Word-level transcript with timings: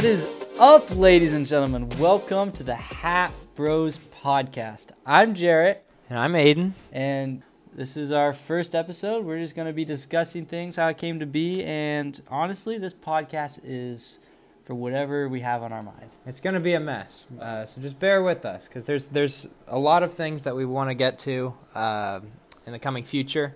What 0.00 0.08
is 0.08 0.26
up, 0.58 0.96
ladies 0.96 1.34
and 1.34 1.46
gentlemen? 1.46 1.86
Welcome 1.98 2.52
to 2.52 2.62
the 2.62 2.74
Hat 2.74 3.34
Broes 3.54 3.98
podcast. 3.98 4.92
I'm 5.04 5.34
Jarrett, 5.34 5.84
And 6.08 6.18
I'm 6.18 6.34
Aidan. 6.34 6.72
and 6.90 7.42
this 7.74 7.98
is 7.98 8.10
our 8.10 8.32
first 8.32 8.74
episode. 8.74 9.26
We're 9.26 9.40
just 9.40 9.54
going 9.54 9.66
to 9.66 9.74
be 9.74 9.84
discussing 9.84 10.46
things, 10.46 10.76
how 10.76 10.88
it 10.88 10.96
came 10.96 11.20
to 11.20 11.26
be, 11.26 11.62
and 11.62 12.18
honestly, 12.30 12.78
this 12.78 12.94
podcast 12.94 13.60
is 13.62 14.18
for 14.64 14.74
whatever 14.74 15.28
we 15.28 15.40
have 15.40 15.62
on 15.62 15.70
our 15.70 15.82
mind. 15.82 16.16
It's 16.24 16.40
gonna 16.40 16.60
be 16.60 16.72
a 16.72 16.80
mess, 16.80 17.26
uh, 17.38 17.66
so 17.66 17.82
just 17.82 18.00
bear 18.00 18.22
with 18.22 18.46
us 18.46 18.68
because 18.68 18.86
there's 18.86 19.08
there's 19.08 19.48
a 19.68 19.78
lot 19.78 20.02
of 20.02 20.14
things 20.14 20.44
that 20.44 20.56
we 20.56 20.64
want 20.64 20.88
to 20.88 20.94
get 20.94 21.18
to 21.20 21.52
uh, 21.74 22.20
in 22.64 22.72
the 22.72 22.78
coming 22.78 23.04
future. 23.04 23.54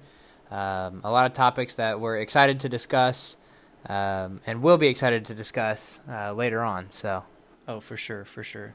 Um, 0.51 1.01
a 1.05 1.11
lot 1.11 1.25
of 1.25 1.33
topics 1.33 1.77
that 1.77 2.01
we're 2.01 2.19
excited 2.19 2.61
to 2.61 2.69
discuss, 2.69 3.39
um, 3.87 4.41
and 4.47 4.63
will 4.63 4.79
be 4.79 4.89
excited 4.89 5.25
to 5.27 5.35
discuss 5.35 6.01
uh, 6.09 6.33
later 6.33 6.63
on. 6.63 6.91
So 6.91 7.25
Oh, 7.67 7.81
for 7.81 7.97
sure, 7.97 8.25
for 8.25 8.43
sure. 8.43 8.75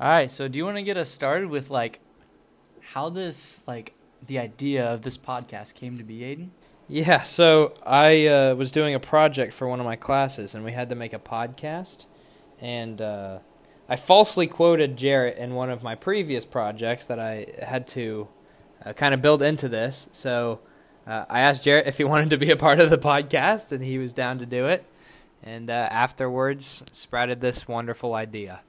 All 0.00 0.08
right, 0.08 0.30
so 0.30 0.48
do 0.48 0.58
you 0.58 0.64
want 0.64 0.78
to 0.78 0.82
get 0.82 0.96
us 0.96 1.10
started 1.10 1.50
with 1.50 1.70
like 1.70 2.00
how 2.92 3.08
this 3.10 3.66
like 3.68 3.92
the 4.26 4.38
idea 4.38 4.84
of 4.86 5.02
this 5.02 5.16
podcast 5.16 5.74
came 5.74 5.98
to 5.98 6.04
be, 6.04 6.24
Aidan? 6.24 6.50
yeah, 6.88 7.22
so 7.22 7.74
I 7.84 8.26
uh, 8.26 8.54
was 8.54 8.70
doing 8.70 8.94
a 8.94 9.00
project 9.00 9.54
for 9.54 9.68
one 9.68 9.80
of 9.80 9.86
my 9.86 9.96
classes, 9.96 10.54
and 10.54 10.64
we 10.64 10.72
had 10.72 10.88
to 10.90 10.94
make 10.94 11.12
a 11.12 11.18
podcast, 11.18 12.06
and 12.60 13.00
uh, 13.00 13.38
I 13.88 13.96
falsely 13.96 14.46
quoted 14.46 14.96
Jarrett 14.96 15.38
in 15.38 15.54
one 15.54 15.70
of 15.70 15.82
my 15.82 15.94
previous 15.94 16.44
projects 16.44 17.06
that 17.06 17.18
I 17.18 17.46
had 17.62 17.86
to 17.88 18.28
uh, 18.84 18.92
kind 18.94 19.14
of 19.14 19.22
build 19.22 19.42
into 19.42 19.68
this. 19.68 20.08
So 20.12 20.60
uh, 21.06 21.24
I 21.28 21.40
asked 21.40 21.62
Jarrett 21.64 21.86
if 21.86 21.98
he 21.98 22.04
wanted 22.04 22.30
to 22.30 22.38
be 22.38 22.50
a 22.50 22.56
part 22.56 22.80
of 22.80 22.90
the 22.90 22.98
podcast, 22.98 23.72
and 23.72 23.82
he 23.84 23.98
was 23.98 24.12
down 24.12 24.38
to 24.38 24.46
do 24.46 24.66
it. 24.66 24.84
And 25.42 25.68
uh, 25.68 25.88
afterwards, 25.90 26.84
sprouted 26.92 27.40
this 27.40 27.68
wonderful 27.68 28.14
idea. 28.14 28.62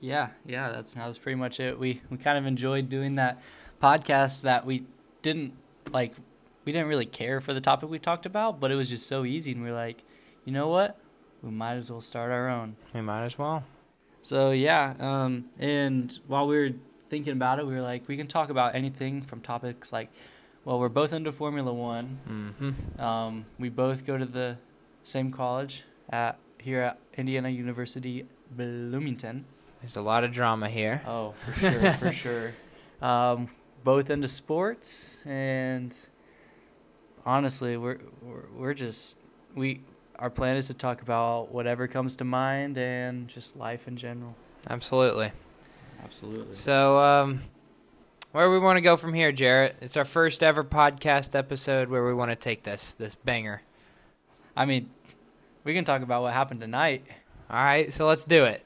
Yeah, 0.00 0.30
yeah, 0.44 0.70
that's 0.70 0.94
that 0.94 1.06
was 1.06 1.18
pretty 1.18 1.36
much 1.36 1.60
it. 1.60 1.78
We 1.78 2.02
we 2.10 2.18
kind 2.18 2.38
of 2.38 2.46
enjoyed 2.46 2.88
doing 2.88 3.16
that 3.16 3.40
podcast 3.82 4.42
that 4.42 4.66
we 4.66 4.84
didn't 5.22 5.54
like 5.90 6.14
we 6.64 6.72
didn't 6.72 6.88
really 6.88 7.06
care 7.06 7.40
for 7.40 7.54
the 7.54 7.60
topic 7.60 7.88
we 7.88 7.98
talked 7.98 8.26
about, 8.26 8.60
but 8.60 8.70
it 8.70 8.74
was 8.74 8.90
just 8.90 9.06
so 9.06 9.24
easy 9.24 9.52
and 9.52 9.62
we 9.62 9.70
are 9.70 9.74
like, 9.74 10.02
you 10.44 10.52
know 10.52 10.68
what? 10.68 10.98
We 11.42 11.50
might 11.50 11.74
as 11.74 11.90
well 11.90 12.00
start 12.00 12.30
our 12.30 12.48
own. 12.48 12.76
We 12.92 13.00
might 13.00 13.24
as 13.24 13.38
well. 13.38 13.64
So 14.22 14.50
yeah, 14.50 14.94
um, 14.98 15.46
and 15.58 16.16
while 16.26 16.46
we 16.46 16.58
were 16.58 16.70
thinking 17.08 17.32
about 17.32 17.58
it, 17.58 17.66
we 17.66 17.74
were 17.74 17.80
like, 17.80 18.06
we 18.06 18.16
can 18.16 18.26
talk 18.26 18.50
about 18.50 18.74
anything 18.74 19.22
from 19.22 19.40
topics 19.40 19.92
like, 19.92 20.10
well, 20.68 20.78
we're 20.78 20.90
both 20.90 21.14
into 21.14 21.32
Formula 21.32 21.72
One. 21.72 22.18
Mm-hmm. 22.28 23.00
Um, 23.00 23.46
we 23.58 23.70
both 23.70 24.04
go 24.04 24.18
to 24.18 24.26
the 24.26 24.58
same 25.02 25.32
college 25.32 25.84
at 26.10 26.38
here 26.58 26.82
at 26.82 26.98
Indiana 27.16 27.48
University 27.48 28.26
Bloomington. 28.50 29.46
There's 29.80 29.96
a 29.96 30.02
lot 30.02 30.24
of 30.24 30.30
drama 30.30 30.68
here. 30.68 31.00
Oh, 31.06 31.30
for 31.30 31.52
sure, 31.52 31.92
for 31.94 32.12
sure. 32.12 32.54
Um, 33.00 33.48
both 33.82 34.10
into 34.10 34.28
sports, 34.28 35.24
and 35.24 35.96
honestly, 37.24 37.78
we're, 37.78 38.00
we're 38.20 38.48
we're 38.54 38.74
just 38.74 39.16
we 39.54 39.80
our 40.18 40.28
plan 40.28 40.58
is 40.58 40.66
to 40.66 40.74
talk 40.74 41.00
about 41.00 41.50
whatever 41.50 41.88
comes 41.88 42.14
to 42.16 42.24
mind 42.24 42.76
and 42.76 43.26
just 43.26 43.56
life 43.56 43.88
in 43.88 43.96
general. 43.96 44.34
Absolutely. 44.68 45.32
Absolutely. 46.04 46.56
So, 46.56 46.98
um, 46.98 47.40
where 48.32 48.46
do 48.46 48.50
we 48.50 48.58
want 48.58 48.76
to 48.76 48.80
go 48.80 48.96
from 48.96 49.14
here, 49.14 49.32
Jarrett? 49.32 49.76
It's 49.80 49.96
our 49.96 50.04
first 50.04 50.42
ever 50.42 50.62
podcast 50.64 51.34
episode 51.36 51.88
where 51.88 52.04
we 52.04 52.14
want 52.14 52.30
to 52.30 52.36
take 52.36 52.62
this 52.62 52.94
this 52.94 53.14
banger. 53.14 53.62
I 54.56 54.64
mean, 54.64 54.90
we 55.64 55.74
can 55.74 55.84
talk 55.84 56.02
about 56.02 56.22
what 56.22 56.32
happened 56.34 56.60
tonight. 56.60 57.04
All 57.50 57.62
right, 57.62 57.92
so 57.92 58.06
let's 58.06 58.24
do 58.24 58.44
it. 58.44 58.64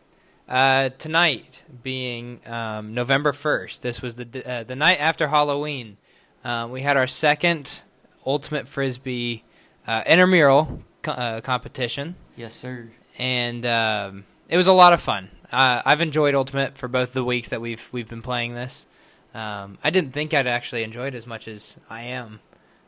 Uh, 0.49 0.91
tonight 0.99 1.63
being 1.83 2.41
um, 2.47 2.95
November 2.95 3.33
first, 3.33 3.83
this 3.83 4.03
was 4.03 4.17
the 4.17 4.51
uh, 4.51 4.65
the 4.65 4.77
night 4.77 4.99
after 4.99 5.29
Halloween. 5.29 5.97
Uh, 6.45 6.67
we 6.71 6.83
had 6.83 6.97
our 6.97 7.07
second 7.07 7.83
ultimate 8.27 8.67
frisbee 8.69 9.45
uh, 9.87 10.03
intramural 10.07 10.83
co- 11.03 11.13
uh, 11.13 11.41
competition, 11.41 12.17
Yes, 12.37 12.53
sir. 12.55 12.91
and 13.19 13.65
um, 13.65 14.25
it 14.49 14.57
was 14.57 14.67
a 14.67 14.73
lot 14.73 14.93
of 14.93 15.01
fun. 15.01 15.29
Uh, 15.53 15.83
I've 15.85 16.01
enjoyed 16.01 16.35
ultimate 16.35 16.77
for 16.77 16.89
both 16.89 17.13
the 17.13 17.23
weeks 17.23 17.51
that 17.51 17.61
we've 17.61 17.89
we've 17.93 18.09
been 18.09 18.23
playing 18.23 18.55
this. 18.55 18.87
Um, 19.35 19.79
I 19.83 19.91
didn't 19.91 20.13
think 20.13 20.35
I'd 20.35 20.47
actually 20.47 20.83
enjoy 20.83 21.07
it 21.09 21.15
as 21.15 21.27
much 21.27 21.49
as 21.49 21.77
I 21.89 22.03
am, 22.03 22.41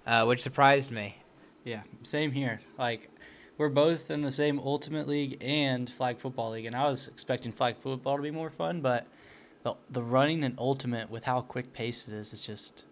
uh, 0.07 0.25
which 0.25 0.43
surprised 0.43 0.91
me. 0.91 1.17
Yeah, 1.65 1.83
same 2.03 2.33
here. 2.33 2.61
Like, 2.79 3.11
we're 3.57 3.71
both 3.71 4.11
in 4.11 4.23
the 4.23 4.31
same 4.31 4.59
Ultimate 4.59 5.09
League 5.09 5.39
and 5.41 5.89
Flag 5.89 6.19
Football 6.19 6.51
League, 6.51 6.67
and 6.67 6.77
I 6.77 6.87
was 6.89 7.09
expecting 7.09 7.53
Flag 7.53 7.77
Football 7.79 8.17
to 8.17 8.23
be 8.23 8.31
more 8.31 8.51
fun, 8.51 8.81
but 8.81 9.07
the 9.63 9.75
the 9.89 10.03
running 10.03 10.43
in 10.45 10.55
Ultimate 10.59 11.11
with 11.11 11.25
how 11.25 11.41
quick 11.41 11.73
paced 11.73 12.09
it 12.09 12.15
is, 12.15 12.33
it's 12.33 12.47
just 12.47 12.85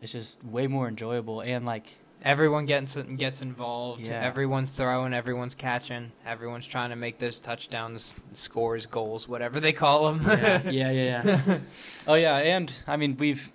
it's 0.00 0.12
just 0.12 0.42
way 0.44 0.66
more 0.66 0.88
enjoyable 0.88 1.40
and 1.40 1.66
like 1.66 1.98
Everyone 2.22 2.66
gets 2.66 2.96
gets 2.96 3.40
involved. 3.40 4.02
Yeah. 4.04 4.22
Everyone's 4.22 4.70
throwing. 4.70 5.14
Everyone's 5.14 5.54
catching. 5.54 6.12
Everyone's 6.26 6.66
trying 6.66 6.90
to 6.90 6.96
make 6.96 7.18
those 7.18 7.40
touchdowns, 7.40 8.16
scores, 8.32 8.86
goals, 8.86 9.26
whatever 9.26 9.58
they 9.60 9.72
call 9.72 10.12
them. 10.12 10.22
yeah, 10.26 10.62
yeah, 10.70 10.90
yeah. 10.90 11.22
yeah. 11.24 11.58
oh 12.06 12.14
yeah, 12.14 12.36
and 12.36 12.72
I 12.86 12.96
mean 12.96 13.16
we've 13.18 13.50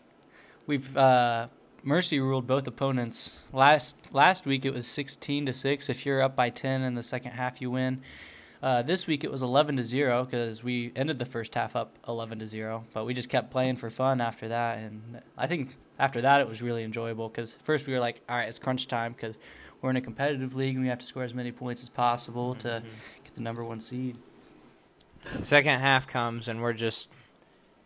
we've 0.65 0.95
uh, 0.97 1.47
mercy 1.83 2.19
ruled 2.19 2.47
both 2.47 2.65
opponents. 2.67 3.41
Last 3.53 4.01
last 4.11 4.45
week 4.45 4.65
it 4.65 4.73
was 4.73 4.87
sixteen 4.87 5.45
to 5.45 5.53
six. 5.53 5.89
If 5.89 6.05
you're 6.05 6.21
up 6.23 6.35
by 6.35 6.49
ten 6.49 6.81
in 6.81 6.95
the 6.95 7.03
second 7.03 7.33
half, 7.33 7.61
you 7.61 7.69
win. 7.71 8.01
Uh, 8.65 8.81
this 8.81 9.05
week 9.05 9.23
it 9.23 9.29
was 9.29 9.43
eleven 9.43 9.77
to 9.77 9.83
zero 9.83 10.25
because 10.25 10.63
we 10.63 10.91
ended 10.95 11.19
the 11.19 11.25
first 11.25 11.53
half 11.53 11.75
up 11.75 11.99
eleven 12.07 12.39
to 12.39 12.47
zero, 12.47 12.83
but 12.93 13.05
we 13.05 13.13
just 13.13 13.29
kept 13.29 13.51
playing 13.51 13.75
for 13.75 13.91
fun 13.91 14.19
after 14.19 14.47
that. 14.47 14.79
And 14.79 15.21
I 15.37 15.45
think 15.45 15.75
after 15.99 16.19
that 16.21 16.41
it 16.41 16.49
was 16.49 16.63
really 16.63 16.83
enjoyable 16.83 17.29
because 17.29 17.53
first 17.61 17.85
we 17.85 17.93
were 17.93 17.99
like, 17.99 18.21
all 18.27 18.35
right, 18.35 18.47
it's 18.47 18.57
crunch 18.57 18.87
time 18.87 19.13
because 19.13 19.37
we're 19.83 19.91
in 19.91 19.97
a 19.97 20.01
competitive 20.01 20.55
league 20.55 20.73
and 20.73 20.83
we 20.83 20.89
have 20.89 20.97
to 20.97 21.05
score 21.05 21.21
as 21.21 21.35
many 21.35 21.51
points 21.51 21.83
as 21.83 21.89
possible 21.89 22.55
to 22.55 22.81
get 23.23 23.35
the 23.35 23.41
number 23.43 23.63
one 23.63 23.79
seed. 23.79 24.17
Second 25.43 25.79
half 25.79 26.07
comes 26.07 26.47
and 26.47 26.59
we're 26.59 26.73
just 26.73 27.11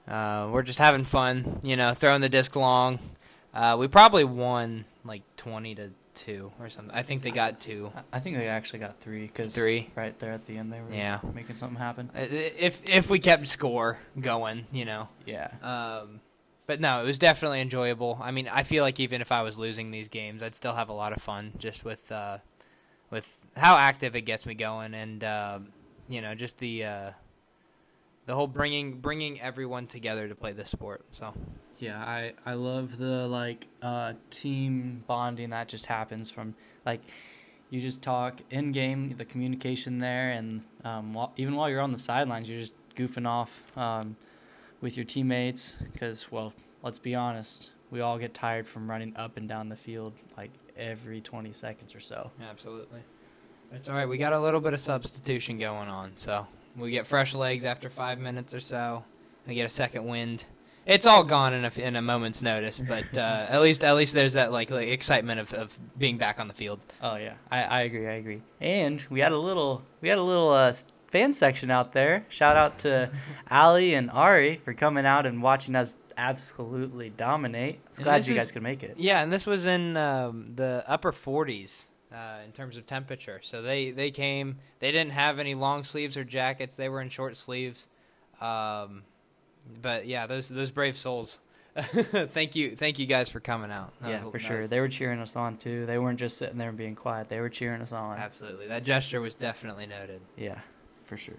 uh, 0.08 0.48
we're 0.50 0.64
just 0.64 0.80
having 0.80 1.04
fun. 1.04 1.60
You 1.62 1.76
know, 1.76 1.94
throwing 1.94 2.22
the 2.22 2.30
disc 2.30 2.56
long. 2.56 3.00
Uh, 3.54 3.76
we 3.78 3.90
probably 3.90 4.24
won 4.24 4.86
like 5.04 5.24
twenty 5.36 5.76
to 5.76 5.92
two 6.20 6.52
or 6.60 6.70
something. 6.70 6.94
I 6.94 7.04
think 7.04 7.24
they 7.24 7.32
got 7.32 7.60
two. 7.60 7.92
I- 8.14 8.20
think 8.20 8.38
they 8.38 8.48
actually 8.48 8.80
got 8.80 9.00
three 9.00 9.28
because 9.28 9.56
Three? 9.56 9.90
right 9.96 10.18
there 10.20 10.32
at 10.32 10.46
the 10.46 10.58
end 10.58 10.72
they 10.72 10.80
were 10.82 10.92
Yeah. 10.94 11.20
making 11.34 11.56
something 11.56 11.80
happen. 11.80 12.10
Uh, 12.16 12.20
If 12.30 12.82
if 12.86 13.10
we 13.10 13.20
kept 13.20 13.48
score 13.48 14.00
going, 14.20 14.66
you 14.72 14.86
know. 14.86 15.08
Yeah, 15.26 15.50
Um, 15.62 16.20
but 16.68 16.80
no, 16.80 17.02
it 17.02 17.06
was 17.06 17.18
definitely 17.18 17.62
enjoyable. 17.62 18.20
I 18.22 18.32
mean, 18.32 18.48
I 18.48 18.64
feel 18.64 18.84
like 18.84 19.00
even 19.00 19.22
if 19.22 19.32
I 19.32 19.42
was 19.42 19.58
losing 19.58 19.92
these 19.92 20.10
games, 20.10 20.44
I'd 20.44 20.56
still 20.56 20.76
have 20.76 20.90
a 20.90 20.94
lot 20.94 21.14
of 21.14 21.22
fun 21.22 21.54
just 21.58 21.84
with 21.84 22.12
uh, 22.12 22.40
with 23.10 23.28
how 23.56 23.78
active 23.78 24.16
it 24.16 24.22
gets 24.22 24.46
me 24.46 24.54
going, 24.54 24.94
and 24.94 25.24
um, 25.24 25.70
you 26.08 26.22
know, 26.22 26.36
just 26.36 26.60
the 26.60 26.84
uh, 26.84 27.12
the 28.30 28.36
whole 28.36 28.46
bringing 28.46 29.00
bringing 29.00 29.42
everyone 29.42 29.88
together 29.88 30.28
to 30.28 30.36
play 30.36 30.52
this 30.52 30.70
sport. 30.70 31.04
So 31.10 31.34
yeah. 31.80 31.98
I 31.98 32.34
I 32.46 32.54
love 32.54 33.00
the 33.00 33.28
like 33.28 33.68
uh, 33.82 34.14
team 34.30 35.04
bonding 35.08 35.50
that 35.50 35.68
just 35.68 35.88
happens 35.88 36.30
from 36.30 36.54
like 36.86 37.02
you 37.72 37.82
just 37.82 38.04
talk 38.04 38.42
in 38.52 38.72
game, 38.72 39.16
the 39.18 39.26
communication 39.26 39.98
there, 39.98 40.30
and 40.30 40.62
um, 40.84 41.16
while, 41.16 41.34
even 41.38 41.56
while 41.56 41.72
you're 41.72 41.82
on 41.82 41.92
the 41.92 41.98
sidelines, 41.98 42.48
you're 42.48 42.60
just 42.60 42.76
goofing 42.96 43.28
off 43.28 43.64
um, 43.76 44.16
with 44.80 44.96
your 44.96 45.08
teammates. 45.08 45.78
Because 45.92 46.32
well, 46.32 46.54
let's 46.84 47.00
be 47.00 47.16
honest, 47.16 47.72
we 47.90 48.00
all 48.00 48.20
get 48.20 48.36
tired 48.36 48.68
from 48.68 48.88
running 48.88 49.18
up 49.18 49.38
and 49.38 49.50
down 49.50 49.70
the 49.70 49.76
field 49.76 50.14
like 50.38 50.52
every 50.78 51.20
20 51.20 51.52
seconds 51.52 51.96
or 51.96 52.00
so. 52.00 52.30
absolutely, 52.48 53.00
it's 53.72 53.90
all 53.90 53.96
right. 53.96 54.08
We 54.08 54.20
got 54.20 54.34
a 54.34 54.40
little 54.40 54.62
bit 54.62 54.76
of 54.76 54.80
substitution 54.80 55.58
going 55.58 55.90
on, 55.90 56.12
so 56.16 56.46
we 56.80 56.92
get 56.92 57.08
fresh 57.08 57.34
legs 57.34 57.66
after 57.66 57.90
five 57.90 58.20
minutes 58.20 58.54
or 58.54 58.60
so. 58.60 59.04
We 59.48 59.56
get 59.56 59.66
a 59.66 59.70
second 59.70 60.06
wind. 60.06 60.46
It's 60.86 61.06
all 61.06 61.24
gone 61.24 61.54
in 61.54 61.66
a, 61.66 61.72
in 61.78 61.96
a 61.96 62.02
moment's 62.02 62.42
notice, 62.42 62.80
but 62.80 63.18
uh, 63.18 63.22
at 63.50 63.62
least 63.62 63.84
at 63.84 63.96
least 63.96 64.14
there's 64.14 64.34
that 64.34 64.52
like, 64.52 64.72
like 64.72 64.88
excitement 64.88 65.40
of, 65.40 65.54
of 65.54 65.80
being 65.98 66.18
back 66.18 66.40
on 66.40 66.48
the 66.48 66.54
field. 66.54 66.80
Oh 67.02 67.16
yeah, 67.16 67.34
I, 67.52 67.62
I 67.64 67.82
agree. 67.82 68.08
I 68.08 68.14
agree. 68.14 68.42
And 68.60 69.04
we 69.10 69.20
had 69.20 69.32
a 69.32 69.38
little 69.38 69.84
we 70.02 70.10
had 70.10 70.18
a 70.18 70.24
little 70.24 70.50
uh, 70.52 70.74
fan 71.08 71.34
section 71.34 71.70
out 71.70 71.92
there. 71.92 72.26
Shout 72.30 72.58
out 72.58 72.80
to 72.80 73.12
Ali 73.52 73.94
and 73.94 74.10
Ari 74.10 74.56
for 74.56 74.74
coming 74.74 75.06
out 75.06 75.26
and 75.26 75.44
watching 75.44 75.76
us 75.76 75.98
absolutely 76.18 77.10
dominate. 77.10 77.80
I 77.86 77.90
was 77.90 78.00
glad 78.00 78.28
you 78.28 78.34
is- 78.36 78.40
guys 78.40 78.52
could 78.52 78.64
make 78.64 78.84
it. 78.84 78.96
Yeah, 78.98 79.22
and 79.22 79.32
this 79.32 79.46
was 79.46 79.66
in 79.66 79.96
um, 79.98 80.54
the 80.56 80.84
upper 80.88 81.12
40s 81.12 81.86
uh, 82.14 82.40
in 82.46 82.52
terms 82.52 82.78
of 82.78 82.86
temperature. 82.86 83.40
So 83.44 83.62
they, 83.62 83.92
they 83.92 84.12
came. 84.12 84.58
They 84.80 84.92
didn't 84.92 85.12
have 85.12 85.40
any 85.40 85.54
long 85.56 85.84
sleeves 85.84 86.18
or 86.18 86.24
jackets. 86.24 86.76
They 86.76 86.90
were 86.90 87.02
in 87.02 87.10
short 87.10 87.38
sleeves. 87.38 87.88
Um, 88.42 89.04
but 89.82 90.08
yeah, 90.08 90.26
those 90.28 90.50
those 90.50 90.72
brave 90.72 90.98
souls. 90.98 91.40
thank 91.76 92.56
you, 92.56 92.76
thank 92.76 92.98
you 93.00 93.06
guys 93.06 93.30
for 93.30 93.40
coming 93.40 93.72
out. 93.72 93.94
That 94.02 94.10
yeah, 94.10 94.24
was- 94.24 94.32
for 94.32 94.40
sure. 94.40 94.58
was- 94.58 94.70
They 94.70 94.80
were 94.80 94.88
cheering 94.90 95.20
us 95.20 95.36
on 95.36 95.58
too. 95.58 95.86
They 95.86 95.98
weren't 96.00 96.20
just 96.20 96.38
sitting 96.38 96.58
there 96.58 96.70
and 96.70 96.78
being 96.78 96.96
quiet. 96.96 97.30
They 97.30 97.40
were 97.40 97.50
cheering 97.50 97.82
us 97.82 97.94
on. 97.94 98.18
absolutely 98.18 98.68
that 98.68 98.84
gesture 98.84 99.22
was 99.22 99.36
definitely 99.36 99.86
noted. 99.86 100.22
Yeah, 100.36 100.60
for 101.06 101.16
sure. 101.18 101.38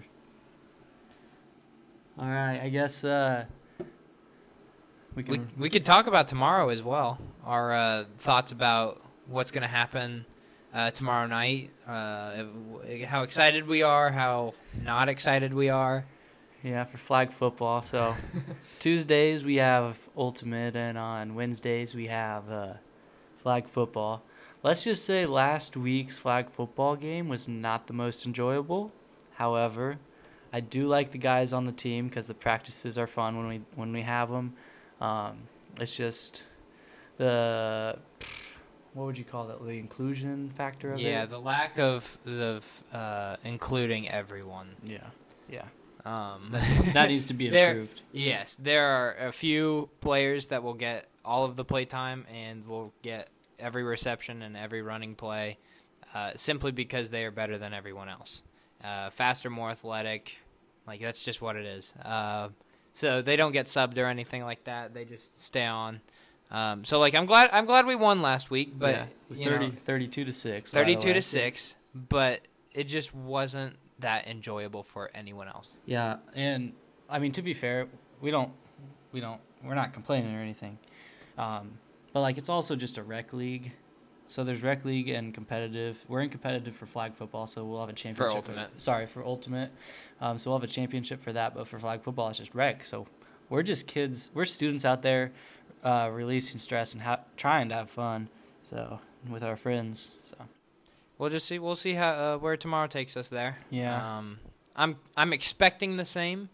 All 2.19 2.29
right, 2.29 2.61
I 2.63 2.69
guess 2.69 3.03
uh, 3.05 3.47
we 5.15 5.23
We 5.23 5.23
can. 5.25 5.49
we 5.59 5.69
could 5.71 5.85
talk 5.85 6.07
about 6.07 6.27
tomorrow 6.29 6.69
as 6.69 6.83
well. 6.83 7.19
Our 7.45 7.73
uh, 7.73 8.05
thoughts 8.19 8.53
about 8.53 9.01
what's 9.27 9.51
going 9.51 9.63
to 9.63 9.69
happen 9.69 10.27
uh, 10.73 10.91
tomorrow 10.91 11.27
night. 11.27 11.71
Uh, 11.87 12.45
how 13.07 13.23
excited 13.23 13.67
we 13.67 13.83
are. 13.83 14.11
How 14.11 14.55
not 14.83 15.09
excited 15.09 15.53
we 15.55 15.69
are. 15.69 16.05
yeah, 16.63 16.85
for 16.85 16.99
flag 16.99 17.33
football. 17.33 17.83
So 17.83 18.15
Tuesdays 18.79 19.45
we 19.45 19.57
have 19.57 20.09
ultimate, 20.17 20.77
and 20.77 20.97
on 20.99 21.35
Wednesdays 21.35 21.95
we 21.95 22.07
have 22.07 22.51
uh, 22.51 22.75
flag 23.43 23.67
football. 23.67 24.23
Let's 24.63 24.85
just 24.85 25.05
say 25.07 25.25
last 25.25 25.77
week's 25.77 26.19
flag 26.19 26.51
football 26.51 26.95
game 26.97 27.29
was 27.29 27.49
not 27.49 27.87
the 27.87 27.95
most 27.95 28.27
enjoyable. 28.27 28.93
However, 29.37 29.99
I 30.53 30.61
do 30.61 30.87
like 30.87 31.13
the 31.13 31.19
guys 31.19 31.55
on 31.55 31.65
the 31.65 31.73
team 31.73 32.09
because 32.09 32.27
the 32.27 32.35
practices 32.35 32.99
are 32.99 33.07
fun 33.07 33.39
when 33.39 33.49
we 33.49 33.61
when 33.75 33.93
we 33.93 34.03
have 34.03 34.31
them. 34.31 34.55
Um, 35.01 35.39
it's 35.81 35.97
just 35.97 36.45
the 37.17 37.99
what 38.95 39.05
would 39.07 39.19
you 39.19 39.25
call 39.25 39.47
that? 39.49 39.63
The 39.65 39.79
inclusion 39.79 40.51
factor 40.55 40.93
of 40.93 41.01
it. 41.01 41.05
Yeah, 41.05 41.27
the 41.27 41.39
lack 41.39 41.79
of 41.79 42.19
the 42.25 42.63
uh, 42.93 43.37
including 43.45 44.09
everyone. 44.09 44.77
yeah, 44.85 44.99
yeah. 45.49 45.65
Um, 46.05 46.53
That 46.95 47.09
needs 47.11 47.27
to 47.27 47.35
be 47.35 47.49
There- 47.51 47.71
improved. 47.73 48.03
Yes, 48.13 48.57
there 48.59 48.87
are 48.87 49.29
a 49.29 49.33
few 49.33 49.91
players 50.01 50.49
that 50.49 50.63
will 50.63 50.75
get 50.75 51.07
all 51.25 51.45
of 51.45 51.57
the 51.57 51.65
play 51.65 51.85
time 51.85 52.25
and 52.33 52.67
will 52.67 52.93
get 53.03 53.29
every 53.59 53.83
reception 53.83 54.41
and 54.41 54.57
every 54.57 54.81
running 54.81 55.15
play 55.15 55.59
uh, 56.15 56.31
simply 56.37 56.73
because 56.73 57.11
they 57.11 57.25
are 57.27 57.31
better 57.31 57.59
than 57.59 57.75
everyone 57.75 58.09
else. 58.09 58.43
Uh, 58.83 59.11
faster, 59.11 59.51
more 59.51 59.71
athletic. 59.71 60.39
Like, 60.87 61.03
that's 61.03 61.23
just 61.23 61.43
what 61.43 61.57
it 61.57 61.67
is. 61.67 61.93
Uh, 62.03 62.49
so 62.95 63.21
they 63.21 63.37
don't 63.37 63.53
get 63.53 63.67
subbed 63.67 63.99
or 63.99 64.07
anything 64.07 64.43
like 64.43 64.65
that. 64.65 64.95
They 64.95 65.05
just 65.05 65.39
stay 65.41 65.67
on. 65.67 66.01
Um, 66.51 66.85
so 66.85 66.99
like 66.99 67.15
I'm 67.15 67.27
glad 67.27 67.51
I'm 67.53 67.65
glad 67.65 67.87
we 67.87 67.95
won 67.95 68.23
last 68.23 68.51
week, 68.51 68.77
but 68.79 68.95
yeah, 68.95 69.07
with 69.29 69.39
you 69.39 69.45
30, 69.45 69.67
know, 69.67 69.73
32 69.85 70.25
to 70.25 70.33
six. 70.33 70.71
32 70.73 71.13
to 71.13 71.23
6, 71.23 71.75
but 71.95 72.41
it 72.73 72.85
just 72.85 73.15
wasn't 73.15 73.77
that 74.01 74.27
enjoyable 74.27 74.83
for 74.83 75.11
anyone 75.15 75.47
else. 75.47 75.77
Yeah, 75.87 76.17
and 76.35 76.73
I 77.09 77.19
mean 77.21 77.33
to 77.33 77.43
be 77.43 77.55
fair, 77.55 77.87
we 78.21 78.31
don't, 78.31 78.53
we 79.13 79.21
don't, 79.21 79.41
we're 79.63 79.75
not 79.75 79.93
complaining 79.93 80.35
or 80.35 80.41
anything, 80.41 80.79
um, 81.39 81.73
but 82.13 82.21
like 82.21 82.37
it's 82.37 82.49
also 82.49 82.75
just 82.75 82.99
a 82.99 83.03
rec 83.03 83.33
league, 83.33 83.73
so 84.27 84.43
there's 84.43 84.65
rec 84.65 84.85
league 84.85 85.09
and 85.09 85.33
competitive. 85.33 86.05
We're 86.09 86.23
in 86.23 86.31
competitive 86.31 86.75
for 86.75 86.87
flag 86.87 87.15
football, 87.15 87.47
so 87.47 87.65
we'll 87.65 87.81
have 87.81 87.89
a 87.89 87.93
championship. 87.93 88.45
For 88.45 88.53
ultimate. 88.53 88.83
sorry, 88.83 89.07
for 89.07 89.25
ultimate, 89.25 89.71
um, 90.21 90.37
so 90.37 90.51
we'll 90.51 90.59
have 90.59 90.69
a 90.69 90.73
championship 90.73 91.23
for 91.23 91.33
that. 91.33 91.55
But 91.55 91.69
for 91.69 91.79
flag 91.79 92.03
football, 92.03 92.29
it's 92.29 92.39
just 92.39 92.57
rec. 92.57 92.85
So 92.87 93.07
we're 93.49 93.63
just 93.63 93.87
kids. 93.87 94.31
We're 94.35 94.45
students 94.47 94.85
out 94.85 95.03
there, 95.03 95.33
uh, 95.85 96.11
releasing 96.13 96.59
stress 96.59 96.93
and 96.95 97.03
ha- 97.03 97.21
trying 97.37 97.69
to 97.71 97.75
have 97.75 97.91
fun. 97.91 98.29
So 98.63 99.01
with 99.29 99.43
our 99.43 99.57
friends. 99.57 100.21
So 100.25 100.37
We'll 101.19 101.31
just 101.31 101.47
see. 101.47 101.59
We'll 101.59 101.77
see 101.77 101.95
how 101.95 102.11
uh, 102.13 102.39
where 102.39 102.57
tomorrow 102.57 102.87
takes 102.87 103.17
us 103.17 103.29
there. 103.29 103.57
yeah. 103.71 104.19
Um, 104.19 104.39
I'm 104.77 104.97
I'm 105.17 105.33
expecting 105.35 105.97
the 105.97 106.05
same, 106.07 106.49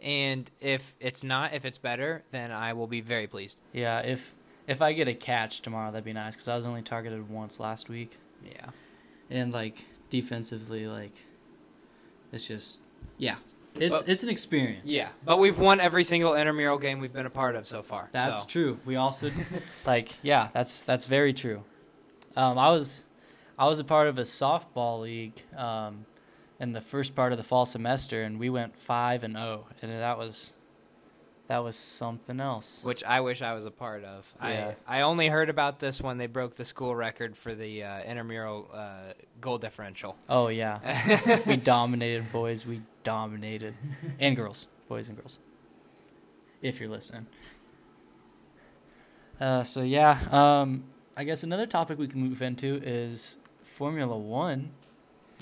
and 0.00 0.50
if 0.60 0.94
it's 0.98 1.22
not, 1.22 1.54
if 1.54 1.64
it's 1.64 1.78
better, 1.78 2.24
then 2.32 2.50
I 2.50 2.72
will 2.72 2.86
be 2.88 3.00
very 3.00 3.26
pleased. 3.28 3.60
Yeah, 3.72 4.00
if 4.00 4.34
if 4.66 4.82
I 4.82 4.92
get 4.94 5.06
a 5.06 5.14
catch 5.14 5.60
tomorrow, 5.60 5.92
that'd 5.92 6.04
be 6.04 6.12
nice 6.12 6.34
because 6.34 6.48
I 6.48 6.56
was 6.56 6.64
only 6.66 6.82
targeted 6.82 7.28
once 7.30 7.60
last 7.60 7.88
week, 7.88 8.16
Yeah. 8.44 8.70
and 9.30 9.52
like 9.52 9.84
defensively, 10.08 10.86
like 10.88 11.12
it's 12.32 12.48
just 12.48 12.80
yeah, 13.18 13.36
it's 13.74 13.90
Well, 13.90 14.02
it's 14.06 14.22
an 14.22 14.28
experience. 14.28 14.92
Yeah. 14.92 15.08
But 15.24 15.38
we've 15.38 15.58
won 15.58 15.80
every 15.80 16.04
single 16.04 16.34
intramural 16.34 16.78
game 16.78 17.00
we've 17.00 17.12
been 17.12 17.26
a 17.26 17.30
part 17.30 17.56
of 17.56 17.66
so 17.66 17.82
far. 17.82 18.08
that's 18.12 18.42
so. 18.42 18.48
true. 18.48 18.80
We 18.84 18.96
also 18.96 19.30
like 19.86 20.16
yeah, 20.22 20.48
that's 20.52 20.80
that's 20.82 21.04
very 21.06 21.32
true. 21.32 21.64
Um, 22.36 22.58
I 22.58 22.70
was 22.70 23.06
I 23.58 23.66
was 23.66 23.78
a 23.80 23.84
part 23.84 24.08
of 24.08 24.18
a 24.18 24.22
softball 24.22 25.00
league 25.00 25.42
um, 25.56 26.06
in 26.58 26.72
the 26.72 26.80
first 26.80 27.14
part 27.14 27.32
of 27.32 27.38
the 27.38 27.44
fall 27.44 27.66
semester, 27.66 28.22
and 28.22 28.38
we 28.38 28.50
went 28.50 28.76
five 28.76 29.24
and 29.24 29.36
zero, 29.36 29.66
and 29.82 29.90
that 29.90 30.18
was 30.18 30.56
that 31.50 31.64
was 31.64 31.74
something 31.74 32.38
else. 32.38 32.84
Which 32.84 33.02
I 33.02 33.20
wish 33.22 33.42
I 33.42 33.54
was 33.54 33.66
a 33.66 33.72
part 33.72 34.04
of. 34.04 34.32
Yeah. 34.40 34.74
I 34.86 34.98
I 34.98 35.00
only 35.00 35.26
heard 35.26 35.50
about 35.50 35.80
this 35.80 36.00
when 36.00 36.16
they 36.16 36.28
broke 36.28 36.54
the 36.54 36.64
school 36.64 36.94
record 36.94 37.36
for 37.36 37.56
the 37.56 37.82
uh, 37.82 38.02
intramural 38.02 38.70
uh, 38.72 39.14
goal 39.40 39.58
differential. 39.58 40.14
Oh 40.28 40.46
yeah. 40.46 40.78
we 41.46 41.56
dominated 41.56 42.30
boys. 42.30 42.64
We 42.64 42.82
dominated, 43.02 43.74
and 44.20 44.36
girls, 44.36 44.68
boys 44.88 45.08
and 45.08 45.16
girls. 45.18 45.40
If 46.62 46.78
you're 46.78 46.88
listening. 46.88 47.26
Uh, 49.40 49.64
so 49.64 49.82
yeah, 49.82 50.20
um, 50.30 50.84
I 51.16 51.24
guess 51.24 51.42
another 51.42 51.66
topic 51.66 51.98
we 51.98 52.06
can 52.06 52.20
move 52.20 52.42
into 52.42 52.80
is 52.84 53.38
Formula 53.64 54.16
One 54.16 54.70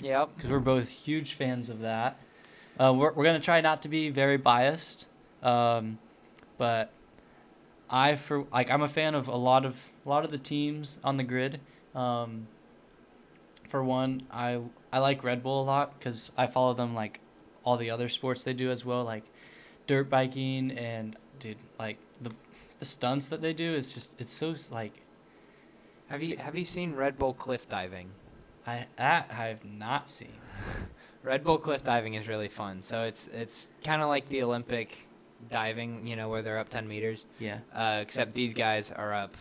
Yep. 0.01 0.29
because 0.35 0.49
we're 0.49 0.57
both 0.59 0.89
huge 0.89 1.33
fans 1.33 1.69
of 1.69 1.81
that. 1.81 2.19
Uh, 2.79 2.93
we're 2.97 3.11
we're 3.13 3.25
gonna 3.25 3.39
try 3.39 3.61
not 3.61 3.83
to 3.83 3.89
be 3.89 4.09
very 4.09 4.37
biased, 4.37 5.05
um, 5.43 5.99
but 6.57 6.91
I 7.89 8.15
for 8.15 8.45
like 8.51 8.69
I'm 8.69 8.81
a 8.81 8.87
fan 8.87 9.15
of 9.15 9.27
a 9.27 9.35
lot 9.35 9.65
of 9.65 9.89
a 10.05 10.09
lot 10.09 10.23
of 10.23 10.31
the 10.31 10.37
teams 10.37 10.99
on 11.03 11.17
the 11.17 11.23
grid. 11.23 11.59
Um, 11.95 12.47
for 13.67 13.83
one, 13.83 14.23
I 14.31 14.61
I 14.91 14.99
like 14.99 15.23
Red 15.23 15.43
Bull 15.43 15.61
a 15.61 15.65
lot 15.65 15.97
because 15.97 16.31
I 16.37 16.47
follow 16.47 16.73
them 16.73 16.93
like 16.93 17.19
all 17.63 17.77
the 17.77 17.89
other 17.89 18.09
sports 18.09 18.43
they 18.43 18.53
do 18.53 18.69
as 18.69 18.85
well, 18.85 19.03
like 19.03 19.23
dirt 19.87 20.09
biking 20.09 20.71
and 20.71 21.15
dude, 21.39 21.57
like 21.79 21.97
the 22.21 22.31
the 22.79 22.85
stunts 22.85 23.27
that 23.27 23.41
they 23.41 23.53
do 23.53 23.73
is 23.73 23.93
just 23.93 24.19
it's 24.19 24.31
so 24.31 24.55
like 24.73 25.01
Have 26.07 26.23
you 26.23 26.37
have 26.37 26.55
you 26.55 26.65
seen 26.65 26.95
Red 26.95 27.17
Bull 27.17 27.33
cliff 27.33 27.67
diving? 27.67 28.11
I 28.67 28.85
that 28.97 29.27
I 29.31 29.47
have 29.47 29.65
not 29.65 30.09
seen. 30.09 30.37
Red 31.23 31.43
Bull 31.43 31.57
cliff 31.57 31.83
diving 31.83 32.13
is 32.13 32.27
really 32.27 32.47
fun. 32.47 32.81
So 32.81 33.03
it's 33.03 33.27
it's 33.27 33.71
kind 33.83 34.01
of 34.01 34.09
like 34.09 34.29
the 34.29 34.43
Olympic 34.43 35.08
diving, 35.49 36.05
you 36.07 36.15
know, 36.15 36.29
where 36.29 36.41
they're 36.41 36.59
up 36.59 36.69
10 36.69 36.87
meters. 36.87 37.25
Yeah. 37.39 37.59
Uh, 37.73 37.99
except 38.01 38.33
these 38.33 38.53
guys 38.53 38.91
are 38.91 39.13
up 39.13 39.35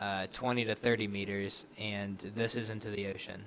uh, 0.00 0.26
20 0.32 0.64
to 0.66 0.74
30 0.74 1.08
meters, 1.08 1.66
and 1.78 2.18
this 2.34 2.54
is 2.54 2.70
into 2.70 2.90
the 2.90 3.06
ocean. 3.08 3.44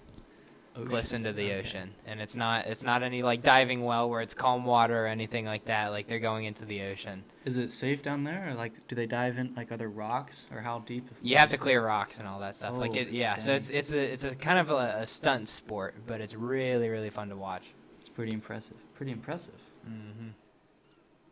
Cliffs 0.86 1.12
into 1.12 1.34
the 1.34 1.46
Okay. 1.46 1.60
ocean, 1.60 1.89
and 2.06 2.22
it's 2.22 2.36
not 2.36 2.67
it's 2.67 2.84
not 2.84 3.01
any 3.01 3.24
like 3.24 3.41
diving 3.41 3.84
well 3.84 4.08
where 4.12 4.22
it's 4.22 4.36
calm 4.36 4.63
water 4.63 5.06
or 5.06 5.08
anything 5.08 5.44
like 5.44 5.65
that. 5.65 5.88
Like 5.88 6.06
they're 6.06 6.20
going 6.20 6.46
into 6.46 6.65
the 6.65 6.84
ocean. 6.84 7.24
Is 7.46 7.58
it 7.58 7.72
safe 7.72 8.03
down 8.03 8.24
there, 8.25 8.50
or 8.50 8.53
like 8.53 8.88
do 8.88 8.96
they 8.96 9.08
dive 9.08 9.39
in? 9.39 9.56
Like, 9.56 9.72
other 9.72 9.89
rocks, 9.89 10.46
or 10.53 10.62
how 10.62 10.77
deep? 10.86 11.08
You 11.24 11.38
have 11.38 11.50
to 11.50 11.58
clear 11.58 11.84
rocks 11.84 12.20
and 12.20 12.27
all 12.27 12.39
that 12.41 12.53
stuff. 12.53 12.77
like 12.77 12.91
Oh, 12.96 13.00
it, 13.00 13.10
yeah. 13.10 13.38
So 13.38 13.56
it's 13.56 13.72
it's 13.72 13.91
a 13.91 13.98
it's 14.13 14.24
a 14.24 14.36
kind 14.36 14.60
of 14.60 14.70
a, 14.70 15.00
a 15.00 15.08
stunt 15.08 15.50
sport, 15.50 15.96
but 16.06 16.22
it's 16.22 16.36
really 16.36 16.89
really 16.89 17.10
fun 17.10 17.29
to 17.29 17.36
watch. 17.36 17.74
It's 18.00 18.08
pretty 18.10 18.32
impressive. 18.34 18.77
Pretty 18.94 19.12
impressive. 19.13 19.56
hmm 19.84 20.27